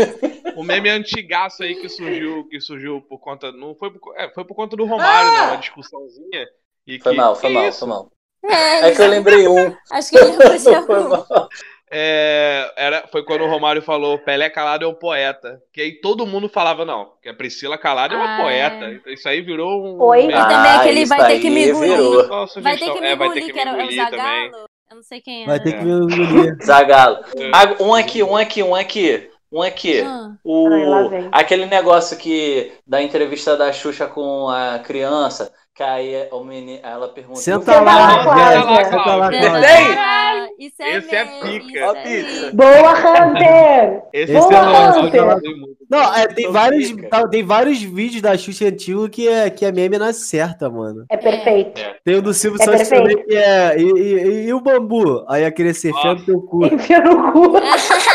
o 0.57 0.63
meme 0.63 0.91
antigaço 0.91 1.63
aí 1.63 1.75
que 1.77 1.89
surgiu, 1.89 2.47
que 2.49 2.61
surgiu 2.61 3.01
por 3.03 3.19
conta. 3.19 3.51
Não 3.53 3.75
foi 3.75 3.91
por, 3.93 4.15
é, 4.17 4.31
foi 4.31 4.45
por 4.45 4.55
conta 4.55 4.77
do 4.77 4.85
Romário, 4.85 5.33
né? 5.33 5.43
Uma 5.49 5.57
discussãozinha. 5.57 6.47
E 6.87 7.01
Foi 7.01 7.13
que- 7.13 7.19
mal, 7.19 7.35
foi 7.35 7.49
que 7.51 7.55
mal, 7.55 7.69
isso? 7.69 7.79
foi 7.81 7.89
mal. 7.89 8.11
É, 8.45 8.91
É 8.91 8.95
que 8.95 9.01
eu 9.01 9.09
lembrei 9.09 9.49
um. 9.49 9.75
acho 9.91 10.11
que 10.11 10.17
ele 10.19 10.31
lembrou 10.33 10.53
de 10.59 10.87
Foi 10.87 11.05
mal. 11.09 11.49
É, 11.97 12.73
era, 12.77 13.07
foi 13.07 13.25
quando 13.25 13.43
o 13.45 13.49
Romário 13.49 13.81
falou 13.81 14.19
Pelé 14.19 14.51
Calado 14.51 14.85
é 14.85 14.89
um 14.89 14.95
poeta. 14.95 15.63
Que 15.73 15.81
aí 15.81 15.93
todo 16.01 16.27
mundo 16.27 16.49
falava, 16.49 16.85
não, 16.85 17.13
que 17.23 17.29
a 17.29 17.35
Priscila 17.35 17.79
Calado 17.79 18.15
é 18.15 18.17
uma 18.17 18.35
Ah, 18.37 18.41
poeta. 18.43 18.85
é. 18.87 18.95
Então 18.95 19.13
Isso 19.13 19.29
aí 19.29 19.41
virou 19.41 19.85
um. 19.85 20.03
Oi? 20.03 20.23
meme. 20.27 20.33
E 20.33 20.37
também 20.37 20.57
Ah, 20.57 20.81
aquele 20.81 21.01
isso 21.03 21.17
vai 21.17 21.27
ter 21.29 21.41
que 21.41 21.51
me 21.51 21.69
engolir. 21.69 22.27
Só 22.49 22.61
Vai 22.61 22.77
ter 22.77 22.93
que 22.93 23.01
me 23.01 23.07
É, 23.07 23.13
engolir, 23.13 23.45
que 23.47 23.53
que 23.53 23.59
era 23.61 23.71
o 23.71 23.75
engolir 23.81 24.05
também. 24.11 24.51
Zagalo. 24.51 24.65
Eu 24.91 24.97
não 24.97 25.03
sei 25.03 25.21
quem 25.21 25.43
era. 25.43 25.51
Vai 25.53 25.61
ter 25.61 25.75
É. 25.75 25.79
que 25.79 25.85
me 25.85 25.93
engolir. 25.93 26.57
Zagalo. 26.65 27.19
Ah, 27.53 27.83
um 27.83 27.95
aqui, 27.95 28.23
um 28.23 28.37
aqui, 28.37 28.63
um 28.63 28.75
aqui. 28.75 29.31
Um 29.55 29.63
aqui. 29.63 30.01
Ah, 30.01 30.33
O, 30.45 30.69
Ai, 30.69 31.29
aquele 31.31 31.67
negócio 31.67 32.17
que 32.17 32.73
da 32.87 33.01
entrevista 33.03 33.57
da 33.57 33.73
Xuxa 33.73 34.07
com 34.07 34.49
a 34.49 34.81
criança, 34.81 35.53
que 35.75 35.83
aí 35.83 36.29
o 36.33 36.43
menino, 36.43 36.81
ela 36.83 37.09
pergunta. 37.09 37.39
Senta 37.41 37.81
lá, 37.81 38.09
lá, 38.09 38.23
Cláudia. 38.25 38.85
Senta 38.85 39.15
lá, 39.17 39.31
Tem? 39.31 39.41
Cláudia. 39.41 40.25
Isso 40.59 40.77
é 40.83 40.97
Esse 40.97 41.15
é 41.17 41.25
meme, 41.25 41.41
pica. 41.61 41.79
isso 41.79 41.85
Ó, 41.85 41.95
pizza. 42.03 42.51
Boa, 42.55 42.93
Hunter! 42.93 44.03
Esse 44.13 44.33
Esse 44.33 44.55
é 44.55 44.57
é 44.57 45.03
muito. 45.03 45.75
Não, 45.91 46.15
é, 46.15 46.27
tem, 46.29 46.51
vários, 46.51 46.93
tá, 47.11 47.29
tem 47.29 47.43
vários 47.45 47.83
vídeos 47.83 48.23
da 48.23 48.37
Xuxa 48.39 48.67
antigo 48.67 49.09
que 49.09 49.27
é, 49.29 49.51
que 49.51 49.65
é 49.65 49.73
meme 49.73 49.99
na 49.99 50.13
certa, 50.13 50.71
mano. 50.71 51.05
É 51.11 51.17
perfeito. 51.17 51.81
Tem 52.05 52.17
o 52.17 52.23
do 52.23 52.33
Silvio 52.33 52.61
É 52.63 52.65
Santos 52.65 52.89
perfeito. 52.89 53.03
também 53.03 53.27
que 53.27 53.35
é. 53.37 53.77
E, 53.79 53.83
e- 53.83 54.47
e 54.49 54.55
o 54.55 54.61
bambu? 54.61 55.25
Aí 55.29 55.45
aquele 55.45 55.75
ser 55.75 55.93
fé 55.93 56.15
no 56.15 56.25
teu 56.25 56.41
cu. 56.41 56.67
Enfia 56.67 57.01
no 57.01 57.33
cu. 57.33 57.53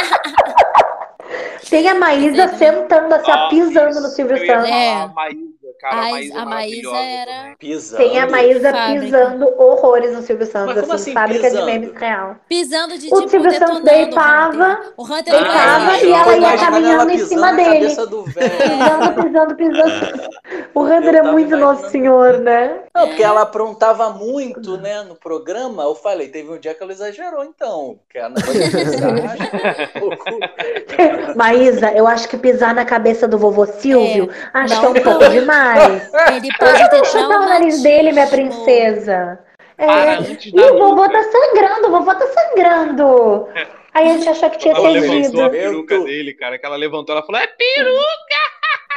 Tem 1.69 1.87
a 1.87 1.95
Maísa 1.95 2.47
sentando 2.57 3.13
assim, 3.15 3.31
Ah, 3.31 3.47
pisando 3.49 3.89
isso. 3.89 4.01
no 4.01 4.07
Silvio 4.09 4.45
Santos. 4.45 4.69
É. 4.69 4.93
A 5.01 5.07
Maísa, 5.09 5.58
cara, 5.79 5.95
a 5.95 6.11
Maísa, 6.11 6.39
a 6.39 6.45
Maísa 6.45 6.95
era-. 6.97 7.55
Pisando. 7.59 8.03
Tem 8.03 8.19
a 8.19 8.27
Maísa 8.27 8.71
Fábrica. 8.71 9.01
pisando 9.01 9.45
horrores 9.57 10.13
no 10.13 10.21
Silvio 10.21 10.45
Santos, 10.45 10.75
Mas 10.75 10.81
como 10.81 10.93
assim, 10.93 11.11
assim, 11.11 11.13
fábrica 11.13 11.43
pisando? 11.43 11.65
de 11.65 11.71
memes 11.71 11.93
real. 11.95 12.35
Pisando 12.47 12.97
de 12.97 13.07
O 13.07 13.17
tipo 13.17 13.29
Silvio 13.29 13.51
Santos 13.53 13.81
deitava. 13.83 14.79
O 14.97 15.03
Hunter 15.03 15.33
deitava 15.33 15.97
é 15.97 16.05
e 16.05 16.11
ela 16.11 16.37
ia 16.37 16.57
caminhando 16.57 17.09
em 17.11 17.13
pisando 17.13 17.29
cima 17.29 17.51
na 17.51 17.57
dele. 17.57 17.73
cabeça 17.73 18.07
do 18.07 18.23
velho. 18.25 18.51
Pisando, 18.51 19.23
pisando, 19.23 19.55
pisando. 19.55 20.29
O 20.73 20.81
Hunter 20.83 21.15
é 21.15 21.21
muito 21.23 21.49
imaginando. 21.49 21.59
Nosso 21.59 21.89
Senhor, 21.89 22.39
né? 22.39 22.79
Não, 22.95 23.07
porque 23.07 23.23
ela 23.23 23.41
aprontava 23.41 24.09
muito, 24.11 24.77
né, 24.77 25.01
no 25.03 25.15
programa. 25.15 25.83
Eu 25.83 25.95
falei, 25.95 26.29
teve 26.29 26.49
um 26.51 26.57
dia 26.59 26.73
que 26.73 26.81
ela 26.81 26.91
exagerou, 26.91 27.43
então. 27.43 27.99
Que 28.09 28.17
ela 28.17 28.29
não 28.29 28.41
vai 28.41 28.55
um. 30.01 31.35
Maísa, 31.35 31.91
eu 31.93 32.07
acho 32.07 32.27
que 32.27 32.37
pisar 32.37 32.73
na 32.73 32.85
cabeça 32.85 33.27
do 33.27 33.37
vovô 33.37 33.65
Silvio, 33.65 34.29
acho 34.53 34.73
não 34.75 34.81
que 34.81 34.85
é 34.85 34.89
um 34.89 35.03
pouco 35.03 35.19
pode. 35.19 35.37
Demais. 35.59 36.11
Ele 36.35 36.49
pode 36.57 36.89
ter 36.89 37.05
Chupa 37.05 37.37
o 37.37 37.45
nariz 37.45 37.81
dele, 37.81 38.11
minha 38.11 38.27
princesa. 38.27 39.39
É. 39.77 39.85
Para 39.85 40.15
da 40.17 40.73
o 40.73 40.77
vovô 40.77 41.09
tá 41.09 41.23
sangrando, 41.23 41.87
o 41.87 41.91
vovô 41.91 42.13
tá 42.13 42.27
sangrando. 42.27 43.49
Aí 43.93 44.09
a 44.09 44.13
gente 44.13 44.29
achou 44.29 44.49
que 44.49 44.57
tinha 44.57 44.75
Ela 44.75 44.89
levantou 44.89 45.45
a 45.45 45.49
peruca 45.49 45.99
dele, 45.99 46.33
cara. 46.33 46.59
Que 46.59 46.65
ela 46.65 46.75
levantou, 46.75 47.15
ela 47.15 47.25
falou: 47.25 47.41
é 47.41 47.47
peru! 47.47 47.97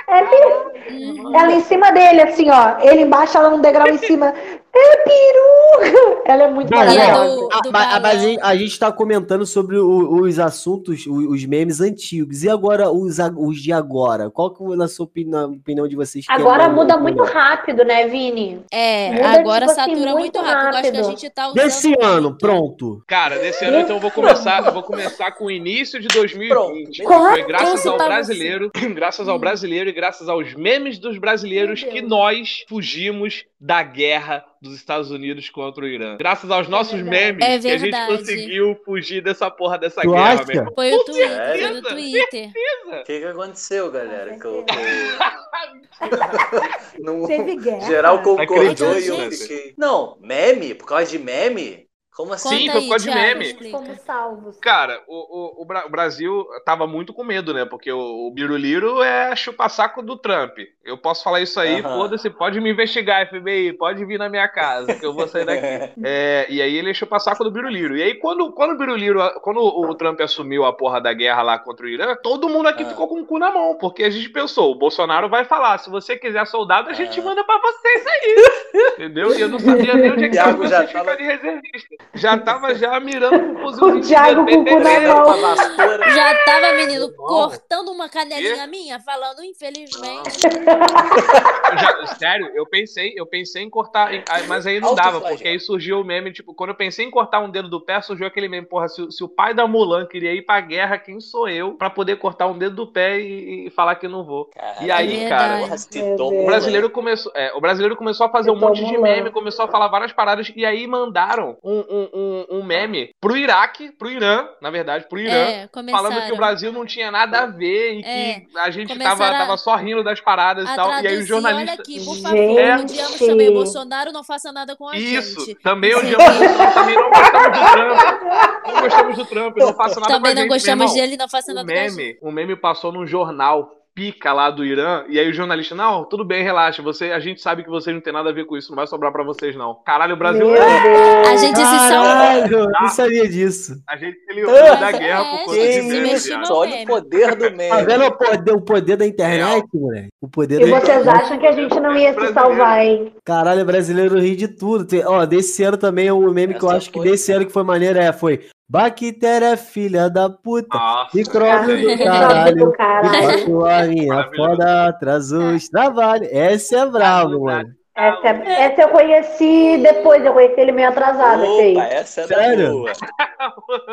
É, 0.08 0.22
peru. 0.24 1.34
Ela 1.34 1.52
em 1.52 1.60
cima 1.62 1.92
dele, 1.92 2.22
assim, 2.22 2.50
ó. 2.50 2.78
Ele 2.80 3.02
embaixo, 3.02 3.38
ela 3.38 3.54
um 3.54 3.60
degrau 3.60 3.88
em 3.88 3.98
cima. 3.98 4.34
É 4.74 4.96
peru! 4.96 6.22
Ela 6.24 6.44
é 6.44 6.48
muito 6.50 6.70
Não, 6.70 6.78
E 6.78 6.82
a 6.82 6.84
maravilhosa. 6.86 7.36
do, 7.36 7.62
do 7.62 7.72
mas, 7.72 8.00
mas 8.00 8.04
a 8.04 8.14
gente- 8.18 8.40
a 8.42 8.56
gente 8.56 8.78
tá 8.78 8.90
comentando 8.92 9.44
sobre 9.44 9.76
o- 9.78 10.22
os 10.22 10.38
assuntos, 10.38 11.04
o- 11.06 11.30
os 11.32 11.44
memes 11.44 11.80
antigos. 11.80 12.42
E 12.42 12.48
agora, 12.48 12.90
os, 12.90 13.20
a- 13.20 13.32
os 13.36 13.60
de 13.60 13.72
agora? 13.72 14.30
Qual 14.30 14.50
que, 14.54 14.62
na 14.76 14.88
sua 14.88 15.04
opinião, 15.04 15.48
na 15.48 15.56
opinião 15.56 15.86
de 15.88 15.96
vocês, 15.96 16.24
que 16.26 16.32
é 16.32 16.34
Agora 16.34 16.64
mais 16.68 16.74
muda 16.74 16.96
melhor? 16.96 17.02
muito 17.02 17.22
rápido, 17.24 17.84
né, 17.84 18.06
Vini? 18.06 18.60
É, 18.72 19.12
Muda, 19.12 19.28
agora 19.40 19.66
tipo 19.66 19.80
assim, 19.80 19.90
satura 19.94 20.12
muito 20.12 20.38
muito 20.38 20.38
rápido. 20.40 20.54
Eu 20.54 20.68
acho 20.78 20.82
que 20.82 20.88
a 20.96 21.00
rápido. 21.02 21.10
gente 21.20 21.30
tá 21.30 21.44
usando. 21.48 21.54
Desse 21.56 21.94
ano, 22.00 22.22
muito. 22.28 22.38
pronto. 22.38 23.02
Cara, 23.06 23.38
desse 23.38 23.64
ano 23.64 23.80
então 23.80 23.96
eu 23.96 24.00
vou 24.00 24.10
começar, 24.10 24.64
eu 24.64 24.72
vou 24.72 24.82
começar 24.82 25.32
com 25.32 25.46
o 25.46 25.50
início 25.50 26.00
de 26.00 26.08
2020. 26.08 27.02
Pronto. 27.02 27.30
Foi 27.30 27.42
graças 27.44 27.86
ao 27.86 27.96
pra 27.96 28.06
brasileiro, 28.06 28.70
graças 28.94 29.28
ao 29.28 29.38
brasileiro 29.38 29.90
e 29.90 29.92
graças 29.92 30.28
aos 30.28 30.54
memes 30.54 30.98
dos 30.98 31.18
brasileiros 31.18 31.82
que 31.82 32.00
nós 32.00 32.64
fugimos 32.68 33.44
da 33.60 33.82
guerra 33.82 34.44
dos 34.62 34.74
Estados 34.76 35.10
Unidos 35.10 35.50
contra 35.50 35.84
o 35.84 35.88
Irã. 35.88 36.16
Graças 36.16 36.48
aos 36.50 36.68
nossos 36.68 37.02
memes 37.02 37.44
É 37.44 37.58
que 37.58 37.68
a 37.68 37.76
gente 37.76 38.06
conseguiu 38.06 38.80
fugir 38.84 39.20
dessa 39.20 39.50
porra 39.50 39.76
dessa 39.76 40.00
Tu 40.02 40.10
guerra, 40.12 40.32
acha? 40.34 40.44
meu 40.44 40.56
irmão. 40.56 40.72
Foi 40.74 40.94
o 40.94 41.04
Twitter, 41.04 41.28
foi 41.28 41.36
certeza. 41.58 41.72
no 41.72 41.82
Twitter. 41.82 42.50
O 42.86 43.04
que, 43.04 43.18
que 43.20 43.24
aconteceu, 43.24 43.90
galera? 43.90 44.38
Que 44.38 44.44
eu, 44.46 44.64
Não- 47.00 47.26
Teve 47.26 47.56
guerra. 47.56 47.86
Geral 47.86 48.22
concordou 48.22 48.98
e 48.98 49.06
eu 49.08 49.30
fiquei. 49.32 49.74
Não, 49.76 50.16
meme? 50.20 50.74
Por 50.74 50.86
causa 50.86 51.06
de 51.06 51.18
meme? 51.18 51.86
Como 52.14 52.34
assim? 52.34 52.48
Sim, 52.50 52.70
foi 52.70 52.82
por 52.82 52.88
causa 52.90 53.08
de 53.10 53.14
meme. 53.16 53.44
explica. 53.46 53.78
Fomos 53.78 53.98
salvos. 54.00 54.58
Cara, 54.58 55.02
o, 55.08 55.60
o, 55.60 55.62
o 55.62 55.64
Bra- 55.64 55.86
o 55.86 55.90
Brasil 55.90 56.46
tava 56.64 56.86
muito 56.86 57.12
com 57.14 57.24
medo, 57.24 57.54
né? 57.54 57.64
Porque 57.64 57.90
o, 57.90 58.26
o 58.26 58.30
Biruliro 58.30 59.02
é 59.02 59.34
chupa-saco 59.34 60.02
do 60.02 60.16
Trump. 60.18 60.58
Eu 60.84 60.98
posso 60.98 61.24
falar 61.24 61.40
isso 61.40 61.58
aí, 61.58 61.80
Aham. 61.80 61.96
foda-se, 61.96 62.28
pode 62.28 62.60
me 62.60 62.70
investigar, 62.70 63.26
FBI, 63.28 63.72
pode 63.74 64.04
vir 64.04 64.18
na 64.18 64.28
minha 64.28 64.46
casa, 64.46 64.94
que 64.94 65.06
eu 65.06 65.14
vou 65.14 65.26
sair 65.26 65.46
daqui. 65.46 65.62
É, 66.04 66.46
e 66.50 66.60
aí 66.60 66.76
ele 66.76 66.90
é 66.90 66.94
chupa-saco 66.94 67.42
do 67.44 67.50
Biruliro. 67.50 67.96
E 67.96 68.02
aí, 68.02 68.14
quando, 68.16 68.52
quando 68.52 68.72
o 68.72 68.76
Biruliro, 68.78 69.18
quando 69.40 69.60
o 69.60 69.94
Trump 69.94 70.20
assumiu 70.20 70.64
a 70.66 70.72
porra 70.72 71.00
da 71.00 71.12
guerra 71.14 71.40
lá 71.42 71.58
contra 71.58 71.86
o 71.86 71.88
Irã, 71.88 72.14
todo 72.22 72.48
mundo 72.48 72.68
aqui 72.68 72.82
Ah. 72.82 72.86
ficou 72.88 73.08
com 73.08 73.20
o 73.20 73.24
cu 73.26 73.38
na 73.38 73.50
mão, 73.52 73.76
porque 73.78 74.04
a 74.04 74.10
gente 74.10 74.28
pensou, 74.28 74.70
o 74.70 74.74
Bolsonaro 74.74 75.28
vai 75.30 75.44
falar, 75.46 75.78
se 75.78 75.88
você 75.88 76.16
quiser 76.16 76.46
soldado, 76.46 76.90
a 76.90 76.92
gente 76.92 77.18
Ah. 77.20 77.22
manda 77.24 77.42
pra 77.44 77.58
vocês 77.58 78.06
aí. 78.06 78.36
Entendeu? 78.98 79.34
E 79.34 79.40
eu 79.40 79.48
não 79.48 79.58
sabia 79.58 79.94
nem 79.94 80.10
onde 80.12 80.24
é 80.24 80.28
que 80.28 80.34
Thiago 80.34 80.66
já 80.66 80.80
você 80.82 80.86
fica 80.88 81.04
tava- 81.04 81.16
de 81.16 81.22
reservista. 81.22 82.01
Já 82.14 82.36
tava 82.38 82.74
já 82.74 82.98
mirando 83.00 83.54
com 83.54 83.64
o 83.86 84.00
Thiago 84.00 84.44
com 84.44 84.52
o 84.60 84.64
cu 84.64 84.78
na 84.80 84.90
BT-3. 84.90 85.08
mão. 85.08 86.10
Já 86.14 86.44
tava, 86.44 86.72
menino, 86.74 87.08
Bom. 87.16 87.24
cortando 87.26 87.90
uma 87.90 88.08
canelinha 88.08 88.66
minha, 88.66 89.00
falando, 89.00 89.42
infelizmente. 89.42 90.40
Já- 91.80 92.06
sério, 92.18 92.50
eu 92.54 92.66
pensei, 92.66 93.14
eu 93.16 93.24
pensei 93.26 93.62
em 93.62 93.70
cortar, 93.70 94.10
ah, 94.28 94.42
mas 94.46 94.66
aí 94.66 94.78
não 94.80 94.90
Alto 94.90 94.96
dava, 94.96 95.10
flagelo. 95.20 95.36
porque 95.36 95.48
aí 95.48 95.58
surgiu 95.58 96.00
o 96.00 96.04
meme, 96.04 96.32
tipo, 96.32 96.54
quando 96.54 96.70
eu 96.70 96.76
pensei 96.76 97.06
em 97.06 97.10
cortar 97.10 97.40
um 97.40 97.50
dedo 97.50 97.68
do 97.68 97.80
pé, 97.80 98.00
surgiu 98.02 98.26
aquele 98.26 98.48
meme, 98.48 98.66
porra, 98.66 98.88
se, 98.88 99.00
o- 99.02 99.10
se 99.10 99.24
o 99.24 99.28
pai 99.28 99.54
da 99.54 99.66
Mulan 99.66 100.06
queria 100.06 100.34
ir 100.34 100.42
pra 100.42 100.60
guerra, 100.60 100.98
quem 100.98 101.20
sou 101.20 101.48
eu 101.48 101.72
pra 101.72 101.88
poder 101.88 102.16
cortar 102.16 102.46
um 102.46 102.58
dedo 102.58 102.76
do 102.76 102.86
pé 102.86 103.20
e, 103.20 103.66
e 103.66 103.70
falar 103.70 103.94
que 103.96 104.06
não 104.06 104.22
vou? 104.24 104.50
E 104.82 104.90
aí, 104.90 105.24
É 105.24 105.28
cara, 105.28 105.60
Deus. 105.90 106.20
o 106.20 106.44
brasileiro 106.46 106.90
começou, 106.90 107.32
é, 107.34 107.52
o 107.54 107.60
brasileiro 107.60 107.96
começou 107.96 108.26
a 108.26 108.30
fazer 108.30 108.50
um 108.50 108.56
monte 108.56 108.84
de 108.84 108.98
meme, 108.98 109.30
começou 109.30 109.64
a 109.64 109.68
falar 109.68 109.88
várias 109.88 110.12
paradas, 110.12 110.52
e 110.54 110.64
aí 110.66 110.86
mandaram 110.86 111.56
um, 111.64 111.84
um, 111.92 112.08
um, 112.12 112.58
um 112.58 112.62
meme 112.64 113.10
pro 113.20 113.36
Iraque, 113.36 113.92
pro 113.92 114.10
Irã, 114.10 114.48
na 114.60 114.70
verdade, 114.70 115.06
pro 115.08 115.18
Irã, 115.18 115.32
É, 115.32 115.68
falando 115.90 116.22
que 116.26 116.32
o. 116.32 116.36
Brasil 116.36 116.72
não 116.72 116.84
tinha 116.86 117.10
nada 117.10 117.40
a 117.40 117.46
ver 117.46 118.00
e 118.00 118.04
É, 118.04 118.40
que 118.40 118.58
a 118.58 118.70
gente 118.70 118.98
tava, 118.98 119.26
a- 119.28 119.32
tava 119.38 119.56
só 119.56 119.76
rindo 119.76 120.02
das 120.02 120.20
paradas 120.20 120.68
e 120.68 120.74
tal. 120.74 120.88
E 120.88 120.92
aí 120.92 120.98
o 120.98 121.02
traduzir, 121.02 121.26
jornalista. 121.26 121.72
olha 121.72 121.80
aqui, 121.80 122.04
por 122.04 122.16
favor, 122.16 122.80
odiamos 122.80 123.18
também 123.18 123.48
o 123.48 123.52
Bolsonaro, 123.54 124.12
não 124.12 124.24
faça 124.24 124.50
nada 124.52 124.74
com 124.74 124.88
a 124.88 124.96
Isso, 124.96 125.40
gente. 125.46 125.54
também 125.62 125.92
Não 125.92 125.98
odiamos 126.00 126.26
o 126.26 126.38
Trump, 126.54 126.74
também 126.74 126.94
não 126.96 127.10
gostamos 127.10 127.58
do 127.58 127.64
Trump. 127.72 128.22
Não 128.66 128.80
gostamos 128.80 129.16
do 129.16 129.24
Trump, 129.26 129.56
não 129.58 129.74
faça 129.74 130.00
nada 130.00 130.12
Também 130.14 130.20
com 130.22 130.26
a 130.28 130.34
não 130.34 130.42
gente, 130.42 130.48
gostamos 130.48 130.78
meu 130.78 130.88
irmão. 130.94 130.94
dele, 131.10 131.16
não 131.16 131.28
faça 131.28 131.52
O 131.52 131.54
nada 131.54 131.72
com 131.72 131.78
a 131.78 131.82
gente. 131.82 131.96
meme, 131.96 132.18
o 132.22 132.30
meme 132.32 132.56
passou 132.56 132.92
num 132.92 133.06
jornal 133.06 133.74
pica 133.94 134.32
lá 134.32 134.50
do 134.50 134.64
Irã, 134.64 135.04
e 135.08 135.18
aí 135.18 135.28
o 135.28 135.32
jornalista, 135.34 135.74
não, 135.74 136.04
tudo 136.04 136.24
bem, 136.24 136.42
relaxa, 136.42 136.82
você, 136.82 137.12
a 137.12 137.20
gente 137.20 137.42
sabe 137.42 137.62
que 137.62 137.68
vocês 137.68 137.94
não 137.94 138.02
tem 138.02 138.12
nada 138.12 138.30
a 138.30 138.32
ver 138.32 138.46
com 138.46 138.56
isso, 138.56 138.70
não 138.70 138.76
vai 138.76 138.86
sobrar 138.86 139.12
pra 139.12 139.22
vocês, 139.22 139.54
não. 139.54 139.74
Caralho, 139.84 140.14
o 140.14 140.18
Brasil. 140.18 140.46
Meu 140.46 140.54
Deus. 140.54 141.28
A 141.28 141.36
gente 141.36 141.56
se 141.56 141.62
salvou. 141.64 141.88
Caralho, 142.12 142.58
eu 142.58 142.68
não 142.70 142.88
sabia 142.88 143.28
disso. 143.28 143.74
A 143.86 143.96
gente 143.96 144.18
se 144.18 144.32
livrou 144.34 144.54
Mas 144.54 144.80
da 144.80 144.88
é, 144.88 144.98
guerra 144.98 145.24
por 145.24 145.38
conta 145.44 145.54
gente, 145.54 145.82
de 145.82 145.82
meme, 145.82 146.10
Olha 146.50 146.70
meme. 146.70 146.84
o 146.84 146.86
poder 146.86 147.34
do 147.36 147.44
Tá 147.44 147.50
meme. 147.50 147.84
vendo 147.84 148.04
o 148.06 148.12
poder, 148.12 148.52
o 148.52 148.60
poder 148.62 148.96
da 148.96 149.06
internet, 149.06 149.66
moleque? 149.74 150.08
O 150.22 150.28
poder 150.28 150.60
E 150.62 150.70
da 150.70 150.80
vocês 150.80 151.00
internet. 151.00 151.22
acham 151.24 151.38
que 151.38 151.46
a 151.46 151.52
gente 151.52 151.80
não 151.80 151.96
ia 151.96 152.14
se 152.14 152.32
salvar, 152.32 152.84
hein? 152.84 153.12
Caralho, 153.24 153.64
brasileiro 153.64 154.18
ri 154.18 154.34
de 154.36 154.48
tudo. 154.48 154.86
Tem- 154.86 155.04
ó, 155.04 155.26
desse 155.26 155.62
ano 155.62 155.76
também, 155.76 156.10
o 156.10 156.18
meme 156.32 156.54
que 156.54 156.64
eu 156.64 156.68
Essa 156.68 156.78
acho 156.78 156.90
que 156.90 157.00
desse 157.00 157.30
ano 157.32 157.44
que 157.46 157.52
foi 157.52 157.62
maneiro 157.62 157.98
é, 157.98 158.12
foi 158.12 158.40
Bactéria, 158.72 159.54
filha 159.54 160.08
da 160.08 160.30
puta. 160.30 160.78
Nossa, 160.78 161.10
Micróbio 161.14 161.76
do 161.76 162.04
caralho. 162.04 162.56
do 162.56 162.72
caralho. 162.72 163.40
Enquanto 163.40 163.66
a 163.66 163.82
minha 163.82 164.30
foda 164.34 164.88
atrasou 164.88 165.50
os 165.50 165.68
trabalhos. 165.68 166.26
Essa 166.32 166.78
é 166.78 166.86
bravo, 166.86 167.44
mano. 167.44 167.68
Essa, 167.94 168.28
essa 168.28 168.80
eu 168.80 168.88
conheci 168.88 169.76
depois, 169.76 170.24
eu 170.24 170.32
conheci 170.32 170.58
ele 170.58 170.72
meio 170.72 170.88
atrasado. 170.88 171.42
Opa, 171.42 171.82
essa 171.82 172.22
é 172.22 172.26
Sério? 172.26 172.64
da 172.64 172.72
boa. 172.72 172.92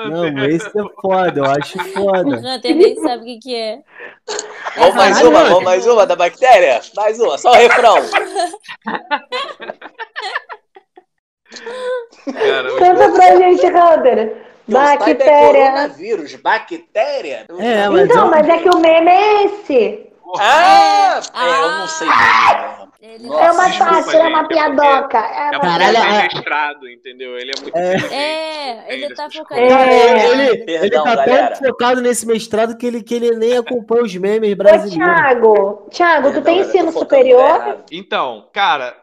Não, 0.32 0.46
esse 0.46 0.68
é 0.70 0.84
foda, 1.02 1.42
eu 1.42 1.46
acho 1.46 1.78
O 1.78 1.84
foda. 1.84 2.38
Hunter 2.38 2.76
nem 2.78 2.96
sabe 3.02 3.22
o 3.22 3.26
que, 3.26 3.40
que 3.40 3.56
é. 3.58 3.80
Vamos 4.78 4.96
mais 4.96 5.18
Caralho, 5.18 5.30
uma, 5.30 5.44
vamos 5.50 5.64
mais 5.66 5.86
uma 5.86 6.06
da 6.06 6.16
bactéria? 6.16 6.80
Mais 6.96 7.20
uma, 7.20 7.38
só 7.38 7.52
o 7.52 7.56
refrão. 7.56 7.98
Cara, 12.32 12.78
Canta 12.80 13.12
pra 13.12 13.36
gente, 13.36 13.66
Hunter. 13.66 14.49
Saiba 14.72 15.04
é 15.10 15.14
Bactéria. 15.14 15.48
coronavírus, 15.72 16.36
bactéria. 16.36 17.46
É, 17.60 17.90
mas 17.90 18.10
Então, 18.10 18.26
eu- 18.26 18.32
mas 18.32 18.50
é 18.50 18.58
que 18.58 18.70
o 18.70 18.80
meme 18.80 19.10
é 19.12 19.44
esse. 19.46 20.06
Ah, 20.40 21.20
Ah. 21.34 21.46
é, 21.48 21.64
eu 21.64 21.72
não 21.72 21.88
sei 21.88 22.08
mesmo. 22.08 22.90
Ele 23.02 23.28
Nossa, 23.28 23.44
É 23.46 23.52
uma 23.52 23.72
sátira, 23.72 24.24
é 24.24 24.28
uma 24.28 24.42
é 24.44 24.48
piadoca. 24.48 25.18
É 25.18 25.22
É 25.22 25.50
uma 25.52 25.60
Caralho, 25.62 25.84
ele 25.86 25.98
é- 25.98 26.02
é 26.20 26.24
mestrado, 26.24 26.90
entendeu? 26.90 27.38
Ele 27.40 27.52
é 27.58 27.62
muito 27.62 27.76
É. 27.78 27.96
É, 28.14 28.94
ele 28.94 29.16
tá 29.16 29.24
essas 29.24 29.36
focado. 29.38 29.62
coisas. 29.62 29.78
Cara, 29.78 29.92
É. 29.94 30.30
ele, 30.30 30.42
ele, 30.44 30.52
ele 30.52 30.80
Perdão, 30.82 31.04
tá 31.06 31.16
galera. 31.16 31.48
tão 31.56 31.68
focado 31.70 32.02
nesse 32.02 32.28
mestrado 32.28 32.78
que 32.78 32.86
ele, 32.86 33.02
que 33.02 33.16
ele 33.16 33.32
nem 33.38 33.58
acompanha 33.58 34.04
os 34.04 34.16
memes 34.16 34.52
Ô, 34.54 34.56
brasileiros. 34.58 34.94
Thiago, 34.98 35.88
Thiago, 35.90 36.22
tu 36.28 36.34
Perdão, 36.34 36.44
tem 36.44 36.56
galera, 36.58 36.72
tô 36.72 36.78
ensino 36.78 36.92
superior? 36.92 37.78
Então, 37.92 38.48
cara, 38.54 38.96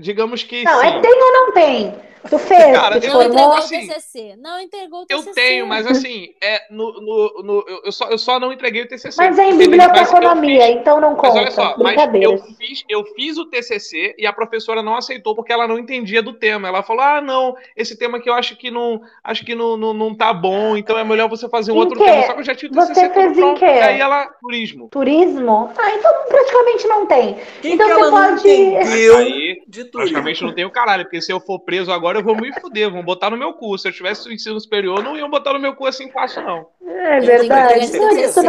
digamos 0.00 0.42
que 0.42 0.64
Não, 0.64 0.80
sim. 0.80 0.86
é 0.88 1.00
tem 1.00 1.22
ou 1.22 1.32
não 1.32 1.52
tem? 1.52 1.94
Tu 2.28 2.38
fez, 2.38 2.76
Cara, 2.76 3.00
tu 3.00 3.06
eu 3.06 3.12
Não 3.12 3.20
formou? 3.22 3.34
entregou 3.38 3.54
o 3.54 3.58
assim, 3.58 3.86
TCC. 3.86 4.36
Não 4.38 4.60
entregou 4.60 5.00
o 5.00 5.06
Eu 5.08 5.18
TCC. 5.18 5.34
tenho, 5.34 5.66
mas 5.66 5.86
assim, 5.86 6.28
é 6.42 6.60
no, 6.70 6.92
no, 7.00 7.42
no- 7.42 7.64
eu, 7.68 7.82
eu 7.84 7.92
só, 7.92 8.08
eu 8.08 8.18
só 8.18 8.38
não 8.40 8.52
entreguei 8.52 8.82
o 8.82 8.88
TCC. 8.88 9.16
Mas 9.16 9.38
é 9.38 9.42
em? 9.44 9.52
Mas 9.52 9.60
eu 9.60 9.70
biblioteconomia, 9.70 10.66
fiz- 10.66 10.76
então 10.76 11.00
não 11.00 11.10
Mas 11.12 11.20
conta. 11.20 11.38
olha 11.38 11.50
só, 11.50 11.74
mas 11.78 11.96
eu 12.20 12.38
fiz, 12.38 12.84
eu 12.88 13.04
fiz 13.14 13.38
o 13.38 13.46
TCC 13.46 14.14
e 14.18 14.26
a 14.26 14.32
professora 14.32 14.82
não 14.82 14.96
aceitou 14.96 15.34
porque 15.34 15.52
ela 15.52 15.66
não 15.68 15.78
entendia 15.78 16.22
do 16.22 16.32
tema. 16.32 16.68
Ela 16.68 16.82
falou: 16.82 17.02
"Ah, 17.02 17.20
não, 17.20 17.54
esse 17.76 17.96
tema 17.98 18.18
aqui 18.18 18.28
eu 18.28 18.34
acho 18.34 18.56
que 18.56 18.70
não, 18.70 19.00
acho 19.22 19.44
que 19.44 19.54
não, 19.54 19.76
não, 19.76 19.92
não 19.94 20.14
tá 20.14 20.32
bom, 20.32 20.76
então 20.76 20.98
é 20.98 21.04
melhor 21.04 21.28
você 21.28 21.48
fazer 21.48 21.72
um 21.72 21.76
Em 21.76 21.78
outro 21.78 21.98
quê? 21.98 22.04
tema". 22.04 22.22
Só 22.26 22.32
que 22.34 22.40
eu 22.40 22.44
já 22.44 22.54
tinha 22.54 22.70
o 22.70 22.74
Você 22.74 22.88
TCC 22.94 23.10
fez 23.10 23.36
todo 23.36 23.50
em 23.50 23.54
quê? 23.54 23.64
E 23.64 23.68
aí 23.82 24.00
ela 24.00 24.26
turismo. 24.40 24.88
Turismo? 24.90 25.70
Ah, 25.76 25.90
então 25.92 26.12
praticamente 26.28 26.86
não 26.88 27.06
tem. 27.06 27.36
Quem 27.62 27.74
Então 27.74 27.86
que 27.86 27.94
você 27.94 28.00
ela 28.00 28.10
não 28.10 28.36
pode- 28.36 28.76
Aí 29.16 29.62
de 29.66 29.84
tudo? 29.84 29.98
praticamente 30.02 30.42
não 30.42 30.52
tem 30.54 30.64
o 30.64 30.70
caralho, 30.70 31.04
porque 31.04 31.20
se 31.20 31.32
eu 31.32 31.40
for 31.40 31.60
preso 31.60 31.90
agora 31.92 32.15
eu 32.16 32.22
vou 32.24 32.36
me 32.36 32.52
fuder, 32.60 32.90
vão 32.90 33.02
botar 33.04 33.30
no 33.30 33.36
meu 33.36 33.52
cu. 33.54 33.76
Se 33.78 33.88
eu 33.88 33.92
tivesse 33.92 34.28
o 34.28 34.32
ensino 34.32 34.58
superior, 34.60 35.02
não 35.02 35.16
iam 35.16 35.30
botar 35.30 35.52
no 35.52 35.58
meu 35.60 35.74
cu 35.74 35.86
assim 35.86 36.10
fácil 36.10 36.42
não. 36.42 36.66
É 36.86 37.18
Eu 37.18 37.20
tenho 37.20 37.38
que 37.40 37.44
entregar 37.46 37.68
verdade. 37.68 37.84
esse 37.84 37.98
Não, 37.98 38.10
se 38.10 38.34
tu 38.34 38.40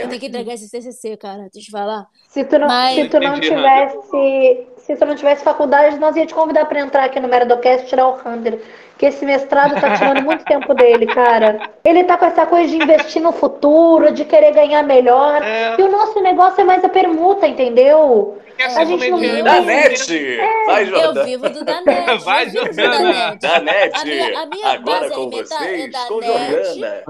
É 0.00 0.04
Eu 0.04 0.08
tenho 0.08 0.20
que 0.20 0.26
entregar 0.26 0.54
esse 0.54 0.70
TCC, 0.70 1.16
cara. 1.16 1.38
Deixa 1.52 1.58
eu 1.58 1.62
te 1.62 1.70
falar. 1.70 2.06
se 2.28 2.44
tu 2.44 2.58
não, 2.58 2.68
Mas- 2.68 2.94
se 2.94 3.08
tu 3.08 3.20
não 3.20 3.36
Entendi, 3.36 3.48
tivesse, 3.48 4.66
se 4.94 4.96
tu 4.96 5.06
não 5.06 5.14
tivesse 5.14 5.44
faculdade, 5.44 5.98
nós 5.98 6.16
ia 6.16 6.24
te 6.26 6.34
convidar 6.34 6.64
para 6.64 6.80
entrar 6.80 7.04
aqui 7.04 7.20
no 7.20 7.28
Meridocast 7.28 7.84
e 7.84 7.88
tirar 7.88 8.08
o 8.08 8.14
Hunter. 8.26 8.58
Que 8.96 9.06
esse 9.06 9.24
mestrado 9.24 9.80
tá 9.80 9.96
tirando 9.96 10.22
muito 10.22 10.44
tempo 10.48 10.74
dele, 10.74 11.06
cara. 11.06 11.60
Ele 11.84 12.02
tá 12.04 12.16
com 12.16 12.24
essa 12.24 12.46
coisa 12.46 12.68
de 12.68 12.82
investir 12.82 13.22
no 13.22 13.30
futuro, 13.32 14.10
de 14.12 14.24
querer 14.24 14.52
ganhar 14.52 14.82
melhor. 14.82 15.42
É. 15.42 15.76
E 15.78 15.82
o 15.82 15.88
nosso 15.90 16.20
negócio 16.20 16.60
é 16.60 16.64
mais 16.64 16.82
a 16.82 16.88
permuta, 16.88 17.46
entendeu? 17.46 18.38
Quer 18.56 18.76
A 18.76 18.84
gente 18.84 19.08
não 19.08 19.18
comediante? 19.18 19.36
viu. 19.36 19.44
Da 19.44 19.60
net! 19.60 20.36
Vai, 20.66 20.82
Eu 20.82 20.86
Jordana. 20.86 21.24
vivo 21.24 21.48
do 21.48 21.64
Danete. 21.64 22.18
Vai, 22.24 22.44
eu 22.46 22.50
vivo 22.50 22.66
do 22.66 22.74
Jordana. 22.74 23.36
Danete. 23.36 23.38
Da 23.46 23.60
net! 23.60 24.00
A 24.00 24.04
minha, 24.04 24.40
a 24.40 24.46
minha 24.46 24.68
Agora 24.72 25.10
com 25.10 25.22
é 25.28 25.30
vocês, 25.30 26.08
com 26.08 26.20
Jordana. 26.22 27.02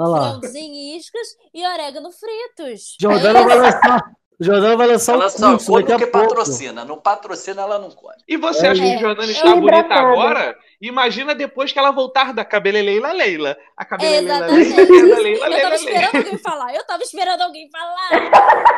E 0.54 0.96
iscas 0.98 1.28
e 1.54 1.66
orégano 1.66 2.10
fritos. 2.12 2.96
Jordana 3.00 3.38
É 3.38 3.44
vai 3.44 3.56
lançar. 3.56 4.02
Jordana 4.40 4.76
vai 4.76 4.86
lançar 4.86 5.14
Ela 5.14 5.26
um 5.26 5.28
só 5.30 5.50
curso 5.50 5.66
come 5.66 5.82
daqui 5.82 5.92
a 5.92 5.98
porque 5.98 6.12
pouco. 6.12 6.28
patrocina. 6.28 6.84
Não 6.84 6.96
patrocina, 7.00 7.62
ela 7.62 7.78
não 7.78 7.90
come. 7.90 8.14
E 8.28 8.36
você 8.36 8.66
É, 8.66 8.70
acha 8.70 8.80
que 8.80 8.88
é. 8.94 8.98
Jordana 8.98 9.28
É 9.28 9.32
está 9.32 9.54
bonita 9.56 9.76
hidratada. 9.78 10.00
agora? 10.08 10.56
Imagina 10.80 11.34
depois 11.34 11.72
que 11.72 11.78
ela 11.78 11.90
voltar 11.90 12.32
da 12.32 12.44
cabeleleila 12.44 13.10
Leila. 13.12 13.56
A 13.76 13.84
cabeleleila 13.84 14.46
Leila, 14.46 14.60
Exatamente. 14.60 14.92
Leila, 14.92 15.16
Eu 15.16 15.22
Leila, 15.22 15.40
tava 15.40 15.48
Leila, 15.48 15.68
Leila. 15.68 15.74
esperando 15.74 16.16
alguém 16.16 16.38
falar. 16.38 16.74
Eu 16.74 16.86
tava 16.86 17.02
esperando 17.02 17.40
alguém 17.42 17.68
falar. 17.68 18.08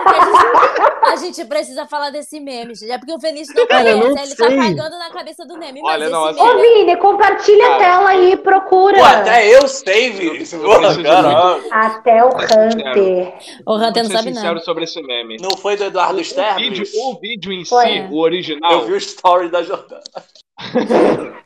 Porque 0.02 0.16
a 0.16 0.24
gente, 0.24 1.04
a 1.12 1.16
gente 1.16 1.44
precisa 1.44 1.86
falar 1.86 2.08
desse 2.08 2.40
meme, 2.40 2.74
gente. 2.74 2.90
É 2.90 2.96
porque 2.96 3.12
o 3.12 3.18
Vinícius 3.18 3.54
não 3.54 3.66
conhece. 3.66 3.94
não 4.00 4.18
ele 4.22 4.34
tá 4.34 4.46
sei. 4.48 4.56
cagando 4.56 4.98
na 4.98 5.10
cabeça 5.10 5.44
do 5.44 5.58
meme. 5.58 5.82
Mas 5.82 5.92
Olha, 5.92 6.02
esse 6.04 6.12
não, 6.12 6.24
assim- 6.24 6.40
Ô, 6.40 6.46
meme... 6.56 6.62
Vini, 6.86 6.96
compartilha 6.96 7.74
a 7.74 7.78
tela 7.78 8.08
aí 8.10 8.32
e 8.32 8.36
procura. 8.38 8.96
Pô, 8.96 9.04
até 9.04 9.54
eu 9.54 9.68
sei, 9.68 10.46
caralho. 11.02 11.64
Até 11.70 12.24
o. 12.24 12.28
Hunter. 12.30 13.34
O 13.66 13.74
Hunter 13.76 13.92
Vou 13.92 14.02
não 14.02 14.04
ser 14.04 14.12
sabe 14.12 14.28
sincero 14.28 14.54
nada. 14.54 14.60
sobre 14.60 14.84
esse 14.84 15.02
meme. 15.02 15.36
Não 15.40 15.49
foi 15.56 15.76
do 15.76 15.84
Eduardo 15.84 16.18
O 16.18 16.20
vídeo, 16.70 16.84
o 17.02 17.18
vídeo 17.20 17.52
em 17.52 17.64
Foi. 17.64 17.84
si, 17.86 18.00
o 18.10 18.18
original. 18.18 18.72
Eu 18.72 18.86
vi 18.86 18.92
o 18.92 18.96
story 18.96 19.48
da 19.50 19.62
Jordana. 19.62 20.02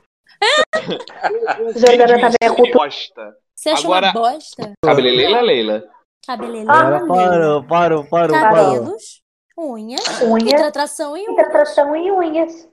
Jordana 1.77 2.07
vídeo 2.07 2.21
também 2.21 2.37
é 2.41 2.47
em 2.47 2.51
si, 2.51 2.57
cultura. 2.57 2.79
bosta. 2.79 3.37
Você 3.55 3.69
achou 3.71 3.95
Agora- 3.95 4.13
uma 4.19 4.29
bosta? 4.31 4.73
Cabeleleila 4.85 5.41
Leila. 5.41 5.85
Cabeleleira. 6.27 6.73
Agora 6.73 7.07
parou, 7.07 7.65
parou, 7.65 8.05
parou, 8.05 8.37
parou. 8.41 8.75
Cabelos, 8.75 9.23
unhas, 9.59 10.21
Unhas. 10.23 10.53
hidratação 10.53 11.17
e 11.17 11.21
unhas. 11.21 11.33
Hidratação 11.33 11.97
e 11.97 12.11
unhas. 12.11 12.69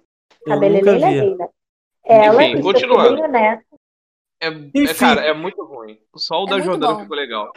Nunca 0.48 0.60
vi. 0.94 1.00
Leila. 1.22 1.50
Ela 2.04 2.44
Enfim, 2.44 2.54
seu 2.56 2.64
continuando. 2.64 3.28
Neto. 3.28 3.64
É, 4.42 4.48
é, 4.48 4.94
cara, 4.96 5.22
é 5.22 5.34
muito 5.34 5.64
ruim. 5.64 6.00
Só 6.16 6.42
o 6.42 6.46
É 6.46 6.50
da 6.50 6.56
muito 6.56 6.66
Jordana 6.66 6.94
bom. 6.96 7.00
ficou 7.02 7.16
legal. 7.16 7.52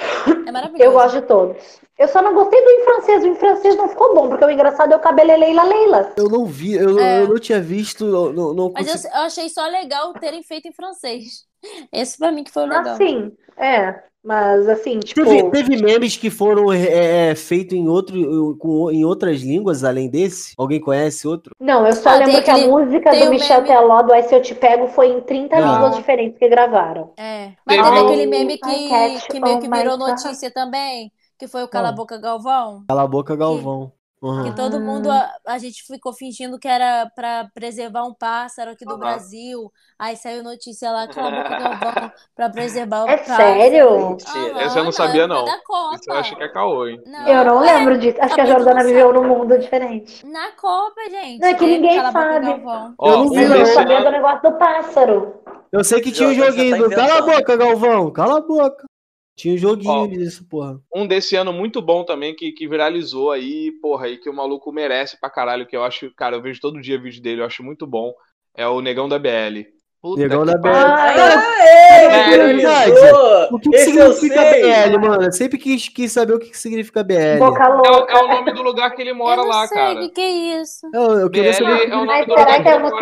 É 0.46 0.52
maravilhoso. 0.52 0.82
Eu 0.84 0.92
gosto 0.92 1.20
de 1.20 1.26
todos. 1.26 1.80
Eu 1.98 2.08
só 2.08 2.20
não 2.20 2.34
gostei 2.34 2.62
do 2.62 2.70
em 2.70 2.84
francês. 2.84 3.24
O 3.24 3.26
em 3.28 3.34
francês 3.36 3.76
não 3.76 3.88
ficou 3.88 4.14
bom, 4.14 4.28
porque 4.28 4.44
o 4.44 4.50
engraçado 4.50 4.92
é 4.92 4.96
o 4.96 5.00
cabeleleila 5.00 5.62
Leila. 5.64 6.12
Eu 6.16 6.28
não 6.28 6.44
vi, 6.44 6.74
eu, 6.74 6.98
É. 6.98 7.22
eu 7.22 7.28
não 7.28 7.38
tinha 7.38 7.60
visto, 7.60 8.04
eu 8.04 8.32
não, 8.32 8.52
não 8.52 8.72
Mas 8.72 8.86
consegui- 8.86 9.14
eu, 9.14 9.20
eu 9.20 9.26
achei 9.26 9.48
só 9.48 9.66
legal 9.66 10.12
terem 10.14 10.42
feito 10.42 10.68
em 10.68 10.72
francês. 10.72 11.46
Esse 11.92 12.18
pra 12.18 12.30
mim 12.32 12.44
que 12.44 12.50
foi 12.52 12.64
o 12.64 12.66
legal. 12.66 12.94
Assim, 12.94 13.32
é. 13.56 14.02
Mas 14.26 14.66
assim, 14.70 15.00
tipo. 15.00 15.22
Teve, 15.22 15.50
teve 15.50 15.82
memes 15.82 16.16
que 16.16 16.30
foram 16.30 16.72
é, 16.72 17.30
é, 17.32 17.34
feitos 17.34 17.76
em, 17.76 17.86
outro, 17.86 18.56
com, 18.58 18.90
em 18.90 19.04
outras 19.04 19.42
línguas 19.42 19.84
além 19.84 20.08
desse? 20.08 20.54
Alguém 20.56 20.80
conhece 20.80 21.28
outro? 21.28 21.52
Não, 21.60 21.86
eu 21.86 21.92
só 21.92 22.08
Ah, 22.08 22.14
lembro 22.16 22.42
que 22.42 22.50
aquele- 22.50 22.64
a 22.64 22.68
música 22.68 23.10
tem 23.10 23.24
do 23.26 23.30
Michel 23.30 23.60
meme- 23.60 23.68
Teló 23.68 24.00
do 24.02 24.14
Aí 24.14 24.22
Se 24.22 24.34
Eu 24.34 24.40
Te 24.40 24.54
Pego 24.54 24.88
foi 24.88 25.08
em 25.10 25.20
30 25.20 25.60
Não. 25.60 25.74
línguas 25.74 25.96
diferentes 25.96 26.38
que 26.38 26.48
gravaram. 26.48 27.12
É. 27.18 27.52
Mas 27.66 27.76
Teve 27.76 27.88
teve 27.90 27.98
aquele 28.06 28.26
meme 28.26 28.56
que, 28.56 29.28
que 29.30 29.40
meio 29.40 29.58
que 29.60 29.66
all 29.66 29.70
my 29.70 29.76
virou 29.78 29.98
notícia 29.98 30.50
também, 30.50 31.12
que 31.38 31.46
foi 31.46 31.62
o 31.62 31.68
Cala 31.68 31.90
a? 31.90 31.92
Boca 31.92 32.16
Galvão. 32.16 32.82
Cala 32.88 33.02
a 33.02 33.06
boca, 33.06 33.36
Galvão. 33.36 33.92
Uhum. 34.24 34.44
Que 34.44 34.56
todo 34.56 34.80
mundo, 34.80 35.10
a, 35.10 35.30
a 35.46 35.58
gente 35.58 35.82
ficou 35.86 36.10
fingindo 36.14 36.58
que 36.58 36.66
era 36.66 37.10
pra 37.14 37.46
preservar 37.54 38.04
um 38.04 38.14
pássaro 38.14 38.70
aqui 38.70 38.82
do 38.82 38.92
Aham. 38.92 38.98
Brasil. 39.00 39.70
Aí 39.98 40.16
saiu 40.16 40.42
notícia 40.42 40.90
lá, 40.90 41.02
a 41.02 41.06
Boca 41.06 41.20
Galvão, 41.20 42.12
pra 42.34 42.48
preservar 42.48 43.04
o 43.04 43.08
É 43.10 43.18
pássaro. 43.18 43.36
sério? 43.42 44.08
Mentira. 44.08 44.62
Essa 44.62 44.78
eu 44.78 44.84
não 44.84 44.92
sabia, 44.92 45.26
não. 45.26 45.44
Isso 45.44 46.10
eu 46.10 46.14
acho 46.16 46.36
que 46.36 46.42
é 46.42 46.48
caô, 46.48 46.88
hein? 46.88 47.02
Não, 47.06 47.28
Eu 47.28 47.44
não 47.44 47.62
é, 47.62 47.74
lembro 47.74 47.98
disso. 47.98 48.16
Acho 48.18 48.34
que 48.34 48.40
a 48.40 48.46
Tá 48.46 48.52
Jordana 48.52 48.82
viveu 48.82 49.12
num 49.12 49.24
mundo 49.28 49.58
diferente. 49.58 50.24
Na 50.24 50.52
Copa, 50.52 51.02
gente. 51.10 51.40
Não, 51.40 51.48
é 51.48 51.54
que 51.54 51.66
ninguém 51.66 52.00
sabe. 52.10 52.46
Eu 52.48 53.18
não 53.18 53.34
eu 53.34 53.66
sabia 53.66 53.96
ano, 53.98 54.06
do 54.06 54.10
negócio 54.10 54.50
do 54.50 54.52
pássaro. 54.58 55.34
Eu 55.70 55.84
sei 55.84 56.00
que 56.00 56.10
tinha 56.10 56.30
um 56.30 56.34
já 56.34 56.46
joguinho 56.46 56.78
tá 56.78 56.82
do 56.84 56.90
Cala 56.94 57.18
a 57.18 57.22
boca, 57.22 57.56
Galvão. 57.58 58.10
Cala 58.10 58.38
a 58.38 58.40
boca. 58.40 58.86
Tinha 59.36 59.54
um 59.54 59.58
joguinho 59.58 59.90
Ó. 59.92 60.06
disso, 60.06 60.46
porra. 60.48 60.80
um 60.94 61.06
desse 61.06 61.34
ano 61.34 61.52
muito 61.52 61.82
bom 61.82 62.04
também, 62.04 62.34
que, 62.36 62.52
que 62.52 62.68
viralizou 62.68 63.32
aí, 63.32 63.72
porra, 63.82 64.08
e 64.08 64.16
que 64.16 64.30
o 64.30 64.34
maluco 64.34 64.70
merece 64.70 65.18
pra 65.18 65.28
caralho, 65.28 65.66
que 65.66 65.76
eu 65.76 65.82
acho, 65.82 66.08
cara, 66.14 66.36
eu 66.36 66.42
vejo 66.42 66.60
todo 66.60 66.80
dia 66.80 67.00
vídeo 67.00 67.20
dele, 67.22 67.40
eu 67.40 67.46
acho 67.46 67.62
muito 67.62 67.86
bom. 67.86 68.12
É 68.56 68.66
o 68.68 68.80
Negão 68.80 69.08
da 69.08 69.18
BL. 69.18 69.62
Puta 70.00 70.20
Negão 70.20 70.44
da. 70.44 70.56
BL. 70.56 70.68
Ah, 70.68 71.14
Cara, 71.14 71.44
É! 71.66 73.48
O 73.50 73.58
que, 73.58 73.70
que 73.70 73.78
significa! 73.78 74.40
BL, 74.42 74.98
mano? 75.00 75.22
Eu 75.24 75.32
sempre 75.32 75.58
quis, 75.58 75.88
quis 75.88 76.12
saber 76.12 76.34
o 76.34 76.38
que, 76.38 76.50
que 76.50 76.58
significa 76.58 77.02
BL. 77.02 77.38
Boca 77.38 77.64
É, 77.64 78.12
é 78.12 78.22
o 78.22 78.28
nome 78.28 78.52
do 78.52 78.62
lugar 78.62 78.90
que 78.94 79.00
ele 79.02 79.12
mora 79.12 79.40
eu 79.40 79.44
não 79.44 79.50
lá, 79.50 79.66
sei 79.66 79.76
cara. 79.76 79.94
o 79.94 80.02
que, 80.02 80.08
que 80.10 80.20
é 80.20 80.60
isso. 80.60 80.86
Eu, 80.92 81.02
eu 81.20 81.30
queria 81.30 81.50
BL 81.52 81.56
saber. 81.56 81.82
é 81.82 81.86
o 81.86 81.88
nome 81.90 82.06
Mas 82.06 82.26
do 82.26 82.32
será 82.32 82.42
lugar 82.44 82.62
que 82.62 82.68
é 82.68 82.72
algum 82.72 82.90
mora. 82.90 83.00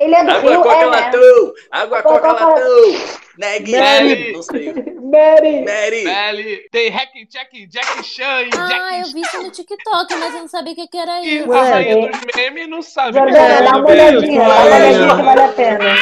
Ele 0.00 0.14
é 0.14 0.22
do 0.24 0.30
Água 0.30 0.50
Rio, 0.50 0.62
Coca 0.62 0.74
é, 0.76 0.78
né? 0.78 0.86
Latão! 0.86 1.52
Água 1.72 2.02
Coca 2.02 2.20
Coca 2.20 2.44
Latão. 2.44 2.92
Neg, 3.36 3.70
Mary. 3.72 4.32
não 4.32 4.42
sei. 4.42 4.72
Mary. 4.72 5.64
Mary! 5.64 6.04
Belly, 6.04 6.68
tem 6.70 6.88
Hack 6.90 7.10
Jack, 7.28 7.66
Jack 7.66 8.04
Chan 8.04 8.42
e 8.42 8.50
Ah, 8.56 8.66
Jack 8.66 9.00
eu 9.00 9.12
vi 9.12 9.20
isso 9.22 9.42
no 9.42 9.50
TikTok, 9.50 10.14
mas 10.16 10.34
eu 10.34 10.40
não 10.40 10.48
sabia 10.48 10.72
o 10.72 10.76
que, 10.76 10.86
que 10.86 10.98
era 10.98 11.20
isso. 11.22 11.48
Ué, 11.48 11.58
a 11.58 11.62
rainha 11.64 12.10
dos 12.10 12.20
memes 12.36 12.68
não 12.68 12.82
sabe 12.82 13.12
que 13.12 13.18
Jordana, 13.18 13.54
é 13.54 13.62
dá 13.62 13.76
uma 13.78 13.88
olhadinha, 13.88 14.40
dá 14.40 14.54
uma 14.54 14.64
olhadinha 14.64 15.16
que 15.16 15.22
vale 15.22 15.40
a 15.40 15.48
pena. 15.48 15.94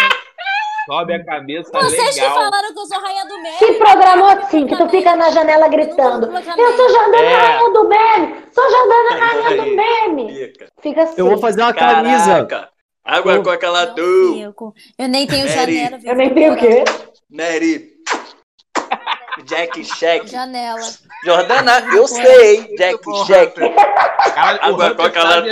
Sobe 0.87 1.15
a 1.15 1.25
cabeça, 1.25 1.71
Vocês 1.73 2.15
que 2.15 2.21
legal. 2.21 2.35
falaram 2.35 2.73
que 2.73 2.79
eu 2.79 2.87
sou 2.87 3.01
rainha 3.01 3.25
do 3.27 3.35
Se 3.35 3.65
meme. 3.67 3.79
programou 3.79 4.29
assim, 4.29 4.67
que 4.67 4.77
tu 4.77 4.89
fica 4.89 5.17
na 5.17 5.31
janela 5.31 5.69
gritando. 5.69 6.27
Eu 6.27 6.77
sou 6.77 6.89
Jordana 6.91 7.17
É. 7.23 7.35
Rainha 7.35 7.71
do 7.73 7.89
Meme! 7.89 8.37
Sou 8.53 8.71
Jordana 8.71 9.27
Rainha 9.27 9.63
do 9.65 9.77
Meme! 9.77 10.53
Fica. 10.81 11.03
Assim. 11.03 11.15
Eu 11.17 11.27
vou 11.29 11.39
fazer 11.39 11.63
uma 11.63 11.75
camisa. 11.75 12.69
Água 13.07 13.43
Coca 13.43 13.67
Não 13.67 13.73
Latão! 13.73 14.35
fico. 14.35 14.75
Eu 14.99 15.09
nem 15.09 15.27
tenho 15.27 15.47
Mary. 15.49 15.75
janela. 15.79 15.99
viu? 15.99 16.11
Eu 16.11 16.17
nem 16.17 16.35
tenho 16.35 16.53
o 16.53 16.57
quê? 16.57 16.85
Mary! 17.31 17.93
Jack 19.45 19.85
Shack. 19.85 20.27
Janela. 20.29 20.81
Jordana, 21.25 21.81
eu 21.95 22.09
sei, 22.09 22.75
Jack 22.77 22.99
Shack. 23.27 23.55
Água 24.61 24.87
Hunter 24.87 24.97
Coca 24.97 25.21
sabe, 25.23 25.51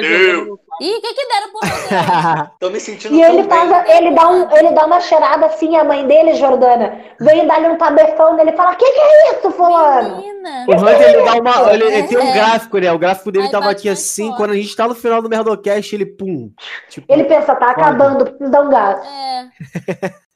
Ih, 0.80 0.96
o 0.96 1.00
que 1.00 1.14
que 1.14 1.28
deram 1.28 1.52
por 1.52 1.66
você? 1.66 2.50
Tô 2.60 2.70
me 2.70 2.80
sentindo 2.80 3.14
E 3.14 3.22
ele 3.22 3.44
faz, 3.44 3.88
ele 3.88 4.10
dá, 4.12 4.28
um, 4.28 4.50
ele 4.56 4.70
dá 4.72 4.86
uma 4.86 5.00
cheirada 5.00 5.46
assim, 5.46 5.76
a 5.76 5.84
mãe 5.84 6.06
dele, 6.06 6.34
Jordana, 6.34 6.98
vem 7.20 7.46
dar-lhe 7.46 7.68
um 7.68 7.76
tabefão 7.78 8.34
nele 8.34 8.50
e 8.50 8.56
fala: 8.56 8.74
Que 8.74 8.84
que 8.90 9.00
é 9.00 9.32
isso, 9.38 9.50
fulano? 9.52 10.16
Menina. 10.16 10.66
O 10.68 10.72
Hunter, 10.72 11.00
ele 11.14 11.22
dá 11.22 11.32
uma. 11.34 11.72
Ele, 11.72 11.84
ele 11.84 12.02
tem 12.08 12.18
um 12.18 12.28
É. 12.28 12.32
gráfico, 12.32 12.78
né? 12.78 12.92
O 12.92 12.98
gráfico 12.98 13.30
dele 13.32 13.46
Aí 13.46 13.50
tava 13.52 13.70
aqui 13.70 13.88
assim. 13.88 14.26
forte. 14.26 14.36
Quando 14.38 14.50
a 14.50 14.56
gente 14.56 14.76
tá 14.76 14.88
no 14.88 14.94
final 14.94 15.22
do 15.22 15.28
Merdocast, 15.28 15.94
ele 15.94 16.06
pum. 16.06 16.50
Tipo, 16.90 17.12
Ele 17.12 17.24
pensa: 17.24 17.54
Tá 17.54 17.70
acabando, 17.70 18.24
preciso 18.24 18.50
dar 18.50 18.62
um 18.62 18.70
gás. 18.70 18.98
É. 19.06 19.44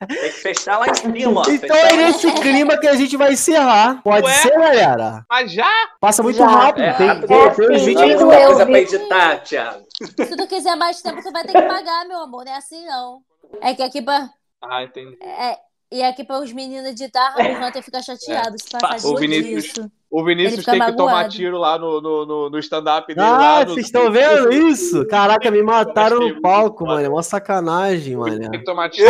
Tem 0.06 0.16
que 0.16 0.28
fechar 0.30 0.78
lá 0.78 0.86
em 0.88 0.94
cima, 0.94 1.40
ó. 1.40 1.50
Então 1.50 1.76
é 1.76 1.92
nesse 1.94 2.30
clima 2.32 2.78
que 2.78 2.86
a 2.86 2.94
gente 2.94 3.16
vai 3.16 3.32
encerrar. 3.32 4.00
Pode 4.04 4.24
Ué? 4.26 4.32
ser, 4.34 4.52
galera? 4.58 5.24
Mas 5.28 5.50
já? 5.52 5.70
Passa 6.00 6.22
muito 6.22 6.38
Já. 6.38 6.46
rápido. 6.46 6.84
É 6.84 6.92
tem, 6.92 7.20
tem, 7.22 7.36
É 7.36 7.50
tem 7.50 7.74
assim, 7.76 7.84
20 7.86 7.94
Não, 7.98 8.06
Digo 8.06 8.18
minutos. 8.20 8.28
tem 8.34 8.42
eu, 8.42 8.46
coisa 8.48 8.64
vi. 8.64 8.70
pra 8.70 8.80
editar, 8.80 9.36
Thiago. 9.42 9.87
Se 10.04 10.36
tu 10.36 10.46
quiser 10.46 10.76
mais 10.76 11.00
tempo, 11.02 11.22
tu 11.22 11.32
vai 11.32 11.44
ter 11.44 11.52
que 11.52 11.62
pagar, 11.68 12.06
meu 12.06 12.20
amor. 12.20 12.44
Não 12.44 12.52
é 12.52 12.56
assim, 12.56 12.84
não. 12.86 13.20
É 13.60 13.74
que 13.74 13.82
aqui 13.82 14.00
pra. 14.02 14.28
Ah, 14.62 14.82
entendi. 14.84 15.16
É, 15.22 15.56
e 15.90 16.02
aqui 16.02 16.22
para 16.24 16.40
os 16.40 16.52
meninos 16.52 16.88
editar, 16.90 17.34
o 17.38 17.66
Hunter 17.66 17.82
fica 17.82 18.00
chateado 18.02 18.56
se 18.60 18.68
passar 18.70 18.88
Passa. 18.88 19.08
O 19.08 19.14
de 19.14 19.20
Vinícius- 19.26 19.64
disso. 19.74 19.90
O 20.10 20.24
Vinícius 20.24 20.64
tem 20.64 20.80
que 20.80 20.92
tomar 20.92 21.12
magoado. 21.12 21.28
tiro 21.34 21.58
lá 21.58 21.78
no, 21.78 22.00
no, 22.00 22.24
no, 22.24 22.48
no 22.50 22.58
stand-up 22.60 23.06
dele. 23.14 23.26
Ah, 23.26 23.30
lá 23.38 23.64
no- 23.64 23.74
vocês 23.74 23.84
estão 23.86 24.10
vendo 24.10 24.50
isso? 24.50 25.06
Caraca, 25.06 25.50
me 25.50 25.62
mataram 25.62 26.18
no 26.18 26.40
palco, 26.40 26.86
mano. 26.86 27.04
É 27.04 27.08
uma 27.10 27.22
sacanagem, 27.22 28.16
mano. 28.16 28.38
Tem 28.50 28.58
que 28.58 28.64
tomar 28.64 28.88
tiro. 28.88 29.06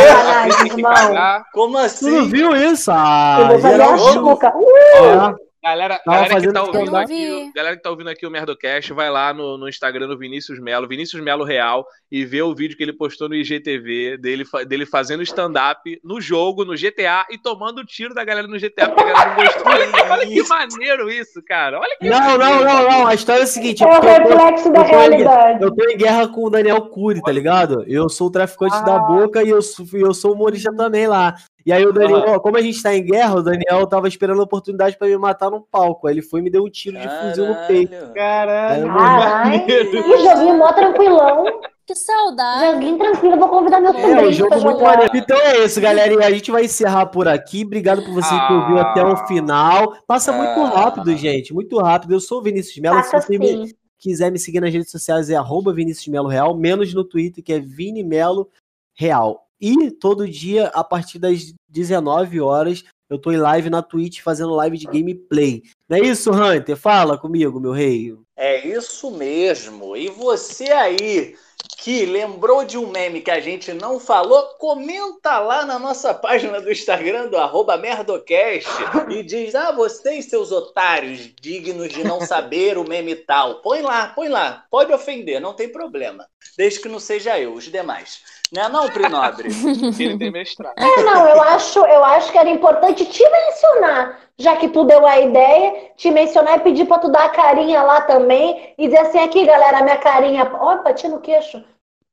Tem 0.63 0.75
que 0.75 0.83
pagar. 0.83 1.45
Como 1.53 1.75
Tu 1.75 1.77
não 1.79 1.81
assim? 1.85 2.29
viu 2.29 2.57
isso? 2.57 2.91
Ah, 2.91 3.39
Eu 3.43 3.47
vou 3.49 3.59
fazer. 3.61 3.81
É. 3.81 5.48
Galera, 5.63 6.01
galera, 6.07 6.41
que 6.41 6.53
tá 6.53 6.63
ouvindo 6.63 6.97
aqui, 6.97 7.53
galera 7.53 7.77
que 7.77 7.83
tá 7.83 7.91
ouvindo 7.91 8.11
aqui 8.11 8.25
o 8.25 8.31
Merdocast, 8.31 8.93
vai 8.93 9.11
lá 9.11 9.35
no, 9.35 9.59
no 9.59 9.69
Instagram 9.69 10.07
do 10.07 10.17
Vinícius 10.17 10.61
Melo, 10.61 10.87
Vinícius 10.87 11.21
Melo 11.21 11.45
Real, 11.45 11.85
e 12.11 12.25
vê 12.25 12.41
o 12.41 12.55
vídeo 12.55 12.77
que 12.77 12.83
ele 12.83 12.93
postou 12.93 13.29
no 13.29 13.35
IGTV 13.35 14.19
dele, 14.19 14.45
dele 14.67 14.87
fazendo 14.87 15.23
stand-up 15.25 16.01
no 16.05 16.21
jogo, 16.21 16.65
no 16.65 16.75
GTA, 16.75 17.27
e 17.29 17.39
tomando 17.39 17.85
tiro 17.85 18.15
da 18.15 18.25
galera 18.25 18.47
no 18.47 18.59
GTA, 18.59 18.89
porque 18.89 19.03
a 19.03 19.13
galera 19.13 19.31
não 19.31 19.45
gostou. 19.45 19.69
Olha, 19.69 20.13
olha 20.13 20.27
que 20.27 20.43
maneiro 20.49 21.11
isso, 21.11 21.43
cara. 21.47 21.79
Olha 21.79 21.97
que 22.01 22.09
Não, 22.09 22.39
não, 22.39 22.65
não, 22.65 22.89
não. 22.89 23.07
A 23.07 23.15
história 23.15 23.41
é 23.41 23.45
a 23.45 23.47
seguinte. 23.47 23.83
É 23.83 23.87
o 23.87 24.01
reflexo 24.01 24.73
da 24.73 24.83
realidade. 24.83 25.63
Eu 25.63 25.75
tô 25.75 25.85
em 25.85 25.97
guerra 25.97 26.29
com 26.29 26.45
o 26.45 26.51
Daniel 26.51 26.81
Cury, 26.89 27.21
tá 27.21 27.31
ligado? 27.31 27.85
Eu 27.87 28.09
sou 28.09 28.29
o 28.29 28.31
traficante 28.31 28.83
da 28.85 28.99
boca 28.99 29.43
e 29.43 29.51
eu 29.51 29.61
sou, 29.61 29.87
eu 29.93 30.15
sou 30.15 30.33
humorista 30.33 30.75
também 30.75 31.07
lá. 31.07 31.35
E 31.69 31.73
aí 31.73 31.85
o 31.85 31.93
Daniel, 31.93 32.25
ó, 32.29 32.41
como 32.41 32.57
a 32.57 32.63
gente 32.63 32.83
tá 32.83 32.95
em 32.97 33.05
guerra, 33.05 33.35
o 33.35 33.43
Daniel 33.43 33.87
tava 33.87 34.09
esperando 34.09 34.41
a 34.41 34.45
oportunidade 34.45 34.97
pra 34.97 35.07
me 35.07 35.19
matar 35.19 35.51
no 35.51 35.61
palco. 35.61 36.07
Aí 36.07 36.15
ele 36.15 36.23
foi 36.23 36.41
e 36.41 36.43
me 36.43 36.49
deu 36.49 36.65
um 36.65 36.71
tiro 36.71 36.99
de 36.99 37.07
fuzil 37.07 37.47
no 37.47 37.55
peito. 37.67 37.93
Caralho. 38.15 38.87
Caralho, 38.87 39.55
É, 39.55 39.59
Caralho. 39.69 40.15
E 40.15 40.19
joguinho 40.25 40.57
mó 40.57 40.73
tranquilão. 40.73 41.45
Que 41.87 41.95
saudade. 41.95 42.73
Joguinho 42.73 42.97
tranquilo. 42.99 43.37
Vou 43.37 43.49
convidar 43.51 43.81
meu 43.83 43.91
É, 43.91 44.01
sobrinho 44.01 44.29
um 44.29 44.33
jogo 44.33 44.61
muito 44.63 44.83
maneiro. 44.83 45.13
Então 45.15 45.37
é 45.37 45.65
isso, 45.65 45.79
galera. 45.79 46.15
E 46.15 46.25
a 46.25 46.31
gente 46.31 46.51
vai 46.51 46.65
encerrar 46.65 47.05
por 47.05 47.29
aqui. 47.29 47.65
Obrigado 47.67 48.03
por 48.03 48.15
você 48.15 48.35
que 48.47 48.53
ouviu 48.55 48.79
Ah. 48.79 48.91
até 48.91 49.05
o 49.05 49.17
final. 49.27 49.95
Passa 50.07 50.33
muito 50.33 50.61
Ah. 50.61 50.69
rápido, 50.85 51.15
gente. 51.19 51.53
Muito 51.53 51.77
rápido. 51.79 52.15
Eu 52.15 52.21
sou 52.21 52.39
o 52.39 52.43
Vinícius 52.43 52.79
Melo. 52.79 53.03
Se 53.03 53.11
Passa 53.11 53.27
você 53.27 53.39
me 53.39 53.75
quiser 53.99 54.33
me 54.33 54.39
seguir 54.39 54.61
nas 54.61 54.73
redes 54.73 54.91
sociais, 54.91 55.29
é 55.29 55.37
arroba 55.37 55.71
Vinícius 55.75 56.09
Melo 56.09 56.29
Real, 56.29 56.57
menos 56.57 56.95
no 56.95 57.05
Twitter, 57.05 57.45
que 57.45 57.53
é 57.53 57.59
Vini 57.61 58.03
Melo 58.03 58.49
Real. 58.97 59.48
E 59.61 59.91
todo 59.91 60.29
dia, 60.29 60.69
a 60.69 60.85
partir 60.85 61.19
das 61.19 61.53
19 61.69 62.41
horas, 62.41 62.85
eu 63.11 63.19
tô 63.19 63.33
em 63.33 63.39
live 63.39 63.71
na 63.71 63.83
Twitch 63.83 64.21
fazendo 64.21 64.55
live 64.55 64.77
de 64.77 64.87
gameplay. 64.87 65.63
Não 65.89 65.97
é 65.97 66.01
isso, 66.01 66.31
Hunter? 66.31 66.77
Fala 66.77 67.17
comigo, 67.17 67.59
meu 67.59 67.73
rei. 67.73 68.15
É 68.37 68.67
isso 68.67 69.11
mesmo. 69.11 69.97
E 69.97 70.09
você 70.09 70.71
aí 70.71 71.35
que 71.79 72.05
lembrou 72.05 72.65
de 72.65 72.77
um 72.77 72.89
meme 72.89 73.21
que 73.21 73.31
a 73.31 73.41
gente 73.41 73.73
não 73.73 73.99
falou, 73.99 74.43
comenta 74.59 75.39
lá 75.39 75.65
na 75.65 75.79
nossa 75.79 76.13
página 76.13 76.61
do 76.61 76.71
Instagram 76.71 77.29
do 77.29 77.37
arroba 77.37 77.77
Merdocast 77.77 78.69
e 79.11 79.23
diz: 79.23 79.55
Ah, 79.55 79.73
vocês, 79.73 80.27
seus 80.27 80.53
otários, 80.53 81.31
dignos 81.41 81.89
de 81.89 82.05
não 82.05 82.21
saber 82.21 82.77
o 82.77 82.87
meme 82.87 83.17
tal. 83.17 83.63
Põe 83.63 83.81
lá, 83.81 84.09
põe 84.09 84.29
lá. 84.29 84.67
Pode 84.71 84.93
ofender, 84.93 85.41
não 85.41 85.55
tem 85.55 85.69
problema. 85.69 86.27
Desde 86.57 86.81
que 86.81 86.89
não 86.89 87.01
seja 87.01 87.39
eu, 87.39 87.55
os 87.55 87.65
demais. 87.65 88.23
Não 88.53 88.63
é 88.63 88.69
não, 88.69 88.89
Prinobre? 88.89 89.49
Ele 89.99 90.19
tem 90.19 90.31
mestrado. 90.31 90.75
É, 90.79 91.03
não, 91.03 91.29
eu 91.29 91.43
acho, 91.43 91.79
eu 91.81 92.05
acho 92.05 92.33
que 92.33 92.39
era 92.39 92.49
importante 92.49 93.05
te 93.05 93.23
mencionar, 93.29 94.19
já 94.39 94.57
que 94.57 94.69
tu 94.69 94.85
deu 94.85 95.07
a 95.07 95.21
ideia, 95.21 95.93
te 95.97 96.11
mencionar 96.11 96.59
e 96.59 96.61
pedir 96.61 96.87
pra 96.87 96.99
tu 96.99 97.11
dar 97.11 97.25
a 97.27 97.31
carinha 97.31 97.83
lá 97.83 98.01
também 98.03 98.75
e 98.79 98.87
dizer 98.87 99.01
assim, 99.01 99.19
aqui, 99.19 99.45
galera, 99.45 99.83
minha 99.83 99.99
carinha, 99.99 100.51
ó, 100.55 100.83
bati 100.83 101.09
no 101.09 101.21
queixo. 101.21 101.63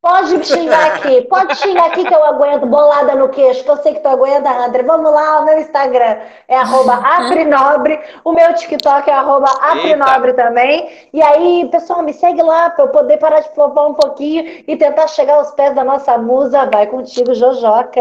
Pode 0.06 0.38
me 0.38 0.46
xingar 0.46 0.98
aqui, 0.98 1.22
pode 1.24 1.56
xingar 1.56 1.88
aqui 1.88 2.06
que 2.06 2.14
eu 2.14 2.24
aguento, 2.24 2.68
bolada 2.68 3.16
no 3.16 3.28
queixo, 3.28 3.64
que 3.64 3.72
eu 3.72 3.78
sei 3.78 3.96
que 3.96 4.02
tu 4.02 4.08
aguenta, 4.08 4.52
André. 4.52 4.84
Vamos 4.84 5.12
lá, 5.12 5.40
o 5.40 5.46
meu 5.46 5.60
Instagram 5.60 6.20
é 6.48 6.56
arroba 6.56 6.94
aprinobre, 6.94 8.00
o 8.24 8.32
meu 8.32 8.54
TikTok 8.54 9.10
é 9.10 9.14
arroba 9.14 9.50
aprinobre 9.50 10.34
também. 10.34 11.08
E 11.12 11.24
aí, 11.24 11.68
pessoal, 11.72 12.04
me 12.04 12.14
segue 12.14 12.44
lá 12.44 12.70
pra 12.70 12.86
eu 12.86 12.90
poder 12.90 13.18
parar 13.18 13.40
de 13.40 13.50
flopar 13.56 13.88
um 13.88 13.96
pouquinho 13.96 14.64
e 14.68 14.78
tentar 14.78 15.08
chegar 15.08 15.38
aos 15.38 15.50
pés 15.54 15.74
da 15.74 15.84
nossa 15.84 16.20
musa. 16.20 16.70
Vai 16.72 16.86
contigo, 16.86 17.34
Jojoca. 17.34 18.00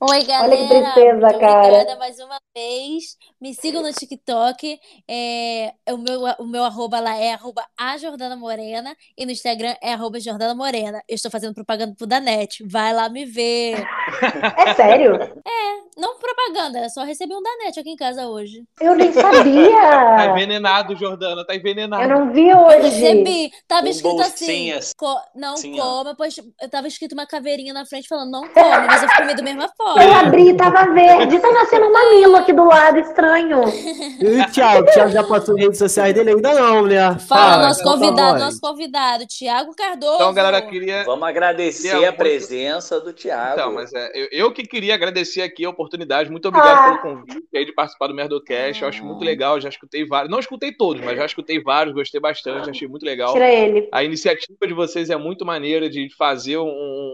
Oi, 0.00 0.22
galera. 0.24 0.44
Olha 0.44 0.56
que 0.56 0.68
tristeza, 0.68 1.26
Muito 1.26 1.38
cara. 1.38 1.66
Obrigada 1.66 1.96
mais 1.96 2.18
uma 2.18 2.40
vez. 2.54 3.18
Me 3.38 3.52
sigam 3.52 3.82
no 3.82 3.92
TikTok. 3.92 4.80
É, 5.06 5.74
o, 5.90 5.98
meu, 5.98 6.22
o 6.38 6.46
meu 6.46 6.64
arroba 6.64 6.98
lá 6.98 7.14
é 7.14 7.34
arroba 7.34 7.62
a 7.78 7.98
Jordana 7.98 8.36
Morena. 8.36 8.96
E 9.18 9.26
no 9.26 9.32
Instagram 9.32 9.74
é 9.82 9.92
arroba 9.92 10.18
Jordana 10.18 10.54
Morena. 10.54 11.02
Eu 11.06 11.14
estou 11.14 11.30
fazendo 11.30 11.41
propaganda 11.52 11.94
pro 11.96 12.06
Danete. 12.06 12.64
Vai 12.68 12.92
lá 12.92 13.08
me 13.08 13.24
ver. 13.24 13.82
É 14.66 14.74
sério? 14.74 15.18
Não 15.96 16.16
propaganda, 16.18 16.78
é 16.78 16.88
só 16.88 17.02
receber 17.04 17.34
um 17.34 17.42
Danete 17.42 17.78
aqui 17.78 17.90
em 17.90 17.96
casa 17.96 18.26
hoje. 18.26 18.62
Eu 18.80 18.94
nem 18.94 19.12
Tá 19.12 19.20
sabia. 19.32 20.30
envenenado, 20.30 20.96
Jordana, 20.96 21.44
tá 21.46 21.54
envenenado. 21.54 22.02
Eu 22.02 22.08
não 22.08 22.32
vi 22.32 22.48
Eu 22.48 22.58
hoje. 22.58 22.88
recebi. 22.88 23.50
Tava 23.68 23.82
Com 23.82 23.88
escrito 23.88 24.20
assim. 24.22 24.72
co- 24.96 25.20
não 25.34 25.56
Sim, 25.56 25.76
coma, 25.76 26.14
pois 26.16 26.34
eu 26.60 26.70
tava 26.70 26.86
escrito 26.88 27.12
uma 27.12 27.26
caveirinha 27.26 27.74
na 27.74 27.84
frente 27.84 28.08
falando 28.08 28.30
não 28.30 28.48
come, 28.48 28.86
mas 28.86 29.02
eu 29.02 29.08
comi 29.16 29.34
da 29.34 29.42
mesma 29.42 29.64
Eu 29.64 29.70
forma. 29.76 30.20
abri 30.20 30.48
e 30.50 30.54
tava 30.56 30.92
verde. 30.92 31.38
Tá 31.38 31.52
nascendo 31.52 31.86
um 31.86 31.92
mamilo 31.92 32.36
aqui 32.36 32.52
do 32.52 32.64
lado, 32.64 32.98
estranho. 32.98 33.60
E 34.22 34.40
o 34.40 34.50
Thiago? 34.50 34.88
O 34.88 34.92
Thiago 34.92 35.10
já 35.10 35.24
passou 35.24 35.54
as 35.56 35.60
redes 35.60 35.78
sociais 35.78 36.14
dele? 36.14 36.30
Ainda 36.30 36.54
não, 36.54 36.86
né? 36.86 37.18
Fala, 37.18 37.66
nosso 37.66 37.80
então 37.80 37.92
tá 37.92 37.98
convidado, 37.98 38.38
nosso 38.38 38.60
convidado, 38.60 39.26
Tiago 39.26 39.74
Cardoso. 39.74 40.14
Então, 40.14 40.32
galera, 40.34 40.62
queria. 40.62 41.04
Vamos 41.04 41.20
agradecer 41.24 41.90
Queria 41.90 42.08
a 42.08 42.10
muito- 42.10 42.16
presença 42.18 43.00
do 43.00 43.12
Thiago. 43.12 43.52
Então, 43.52 43.72
mas 43.74 43.92
é, 43.92 44.10
eu, 44.14 44.28
eu 44.32 44.52
que 44.52 44.62
queria 44.64 44.94
agradecer 44.94 45.42
aqui 45.42 45.64
a 45.64 45.70
oportunidade. 45.70 46.30
Muito 46.30 46.48
obrigado 46.48 46.76
Ah. 46.78 46.98
pelo 46.98 47.16
convite 47.16 47.46
aí 47.54 47.64
de 47.64 47.72
participar 47.72 48.06
do 48.08 48.14
Merdocast. 48.14 48.82
Eu 48.82 48.88
acho 48.88 49.04
muito 49.04 49.24
legal, 49.24 49.60
já 49.60 49.68
escutei 49.68 50.06
vários. 50.06 50.30
Não 50.30 50.38
escutei 50.38 50.72
todos, 50.72 51.02
mas 51.04 51.16
já 51.16 51.24
escutei 51.24 51.62
vários, 51.62 51.94
gostei 51.94 52.20
bastante, 52.20 52.70
achei 52.70 52.88
muito 52.88 53.04
legal. 53.04 53.32
Tira 53.32 53.50
ele. 53.50 53.88
A 53.92 54.02
iniciativa 54.04 54.66
de 54.66 54.74
vocês 54.74 55.10
é 55.10 55.16
muito 55.16 55.44
maneira 55.44 55.88
de 55.88 56.08
fazer 56.16 56.58
um, 56.58 56.66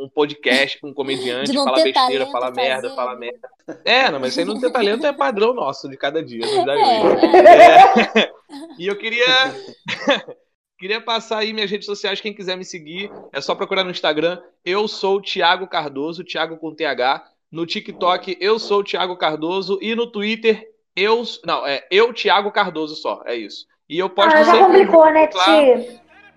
um 0.04 0.10
podcast 0.14 0.80
com 0.80 0.88
um 0.88 0.94
comediante, 0.94 1.52
falar 1.54 1.82
besteira, 1.82 2.26
falar 2.26 2.50
merda, 2.52 2.90
falar 2.94 3.16
merda. 3.16 3.48
É, 3.84 4.10
não, 4.10 4.18
mas 4.18 4.30
isso 4.30 4.40
aí 4.40 4.46
não 4.46 4.58
ter 4.58 4.70
talento 4.70 5.06
é 5.06 5.12
padrão 5.12 5.52
nosso 5.52 5.88
de 5.88 5.96
cada 5.96 6.22
dia. 6.22 6.40
não 6.46 6.64
dá 6.64 6.74
jeito. 6.76 7.36
é. 7.36 8.22
É. 8.24 8.38
E 8.78 8.86
eu 8.86 8.96
queria. 8.96 9.26
Queria 10.78 11.00
passar 11.00 11.38
aí 11.38 11.52
minhas 11.52 11.70
redes 11.70 11.86
sociais, 11.86 12.20
quem 12.20 12.32
quiser 12.32 12.56
me 12.56 12.64
seguir, 12.64 13.10
é 13.32 13.40
só 13.40 13.52
procurar 13.52 13.82
no 13.82 13.90
Instagram. 13.90 14.40
Eu 14.64 14.86
sou 14.86 15.16
o 15.16 15.20
Thiago 15.20 15.66
Cardoso, 15.66 16.22
Thiago 16.22 16.56
com 16.56 16.72
TH. 16.72 17.24
No 17.50 17.66
TikTok, 17.66 18.36
eu 18.40 18.60
sou 18.60 18.80
o 18.80 18.84
Thiago 18.84 19.16
Cardoso. 19.16 19.80
E 19.82 19.96
no 19.96 20.06
Twitter, 20.06 20.70
eu. 20.94 21.24
Não, 21.44 21.66
é 21.66 21.84
eu, 21.90 22.14
Thiago 22.14 22.52
Cardoso 22.52 22.94
só. 22.94 23.22
É 23.26 23.34
isso. 23.34 23.66
E 23.88 23.98
eu 23.98 24.08
posto 24.08 24.36
ah, 24.36 24.44
já 24.44 24.52
sempre. 24.52 24.66
Complicou, 24.66 25.10
né, 25.10 25.26
claro, 25.26 25.84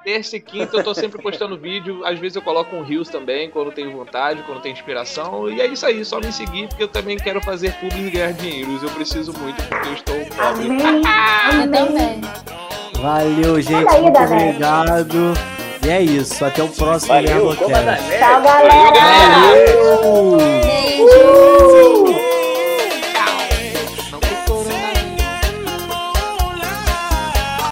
Terça 0.03 0.35
e 0.35 0.41
quinta 0.41 0.77
eu 0.77 0.83
tô 0.83 0.95
sempre 0.95 1.21
postando 1.21 1.55
vídeo. 1.55 2.03
Às 2.03 2.17
vezes 2.17 2.35
eu 2.35 2.41
coloco 2.41 2.75
um 2.75 2.81
rios 2.81 3.09
também, 3.09 3.51
quando 3.51 3.71
tenho 3.71 3.91
vontade, 3.91 4.41
quando 4.47 4.59
tenho 4.59 4.73
inspiração. 4.73 5.47
E 5.47 5.61
é 5.61 5.67
isso 5.67 5.85
aí, 5.85 6.03
só 6.03 6.19
me 6.19 6.31
seguir, 6.31 6.67
porque 6.67 6.81
eu 6.81 6.87
também 6.87 7.17
quero 7.17 7.39
fazer 7.41 7.73
público 7.73 8.07
e 8.07 8.09
ganhar 8.09 8.33
dinheiro. 8.33 8.79
Eu 8.81 8.89
preciso 8.89 9.31
muito, 9.37 9.61
porque 9.67 9.87
eu 9.87 9.93
estou. 9.93 10.15
Amém. 10.39 10.81
Amém. 10.81 11.01
Eu 11.61 11.71
também. 11.71 12.70
Valeu, 13.01 13.59
gente. 13.61 13.87
Aí, 13.89 14.01
muito 14.01 14.13
galera. 14.13 14.35
obrigado. 14.35 15.33
E 15.83 15.89
é 15.89 16.01
isso. 16.01 16.45
Até 16.45 16.61
o 16.61 16.69
próximo 16.69 17.13
Valeu, 17.13 17.55
Tchau, 17.55 17.67
galera. 17.67 17.97
Valeu. 19.33 20.37
Beijo. 20.37 22.07
Uh! 22.07 22.10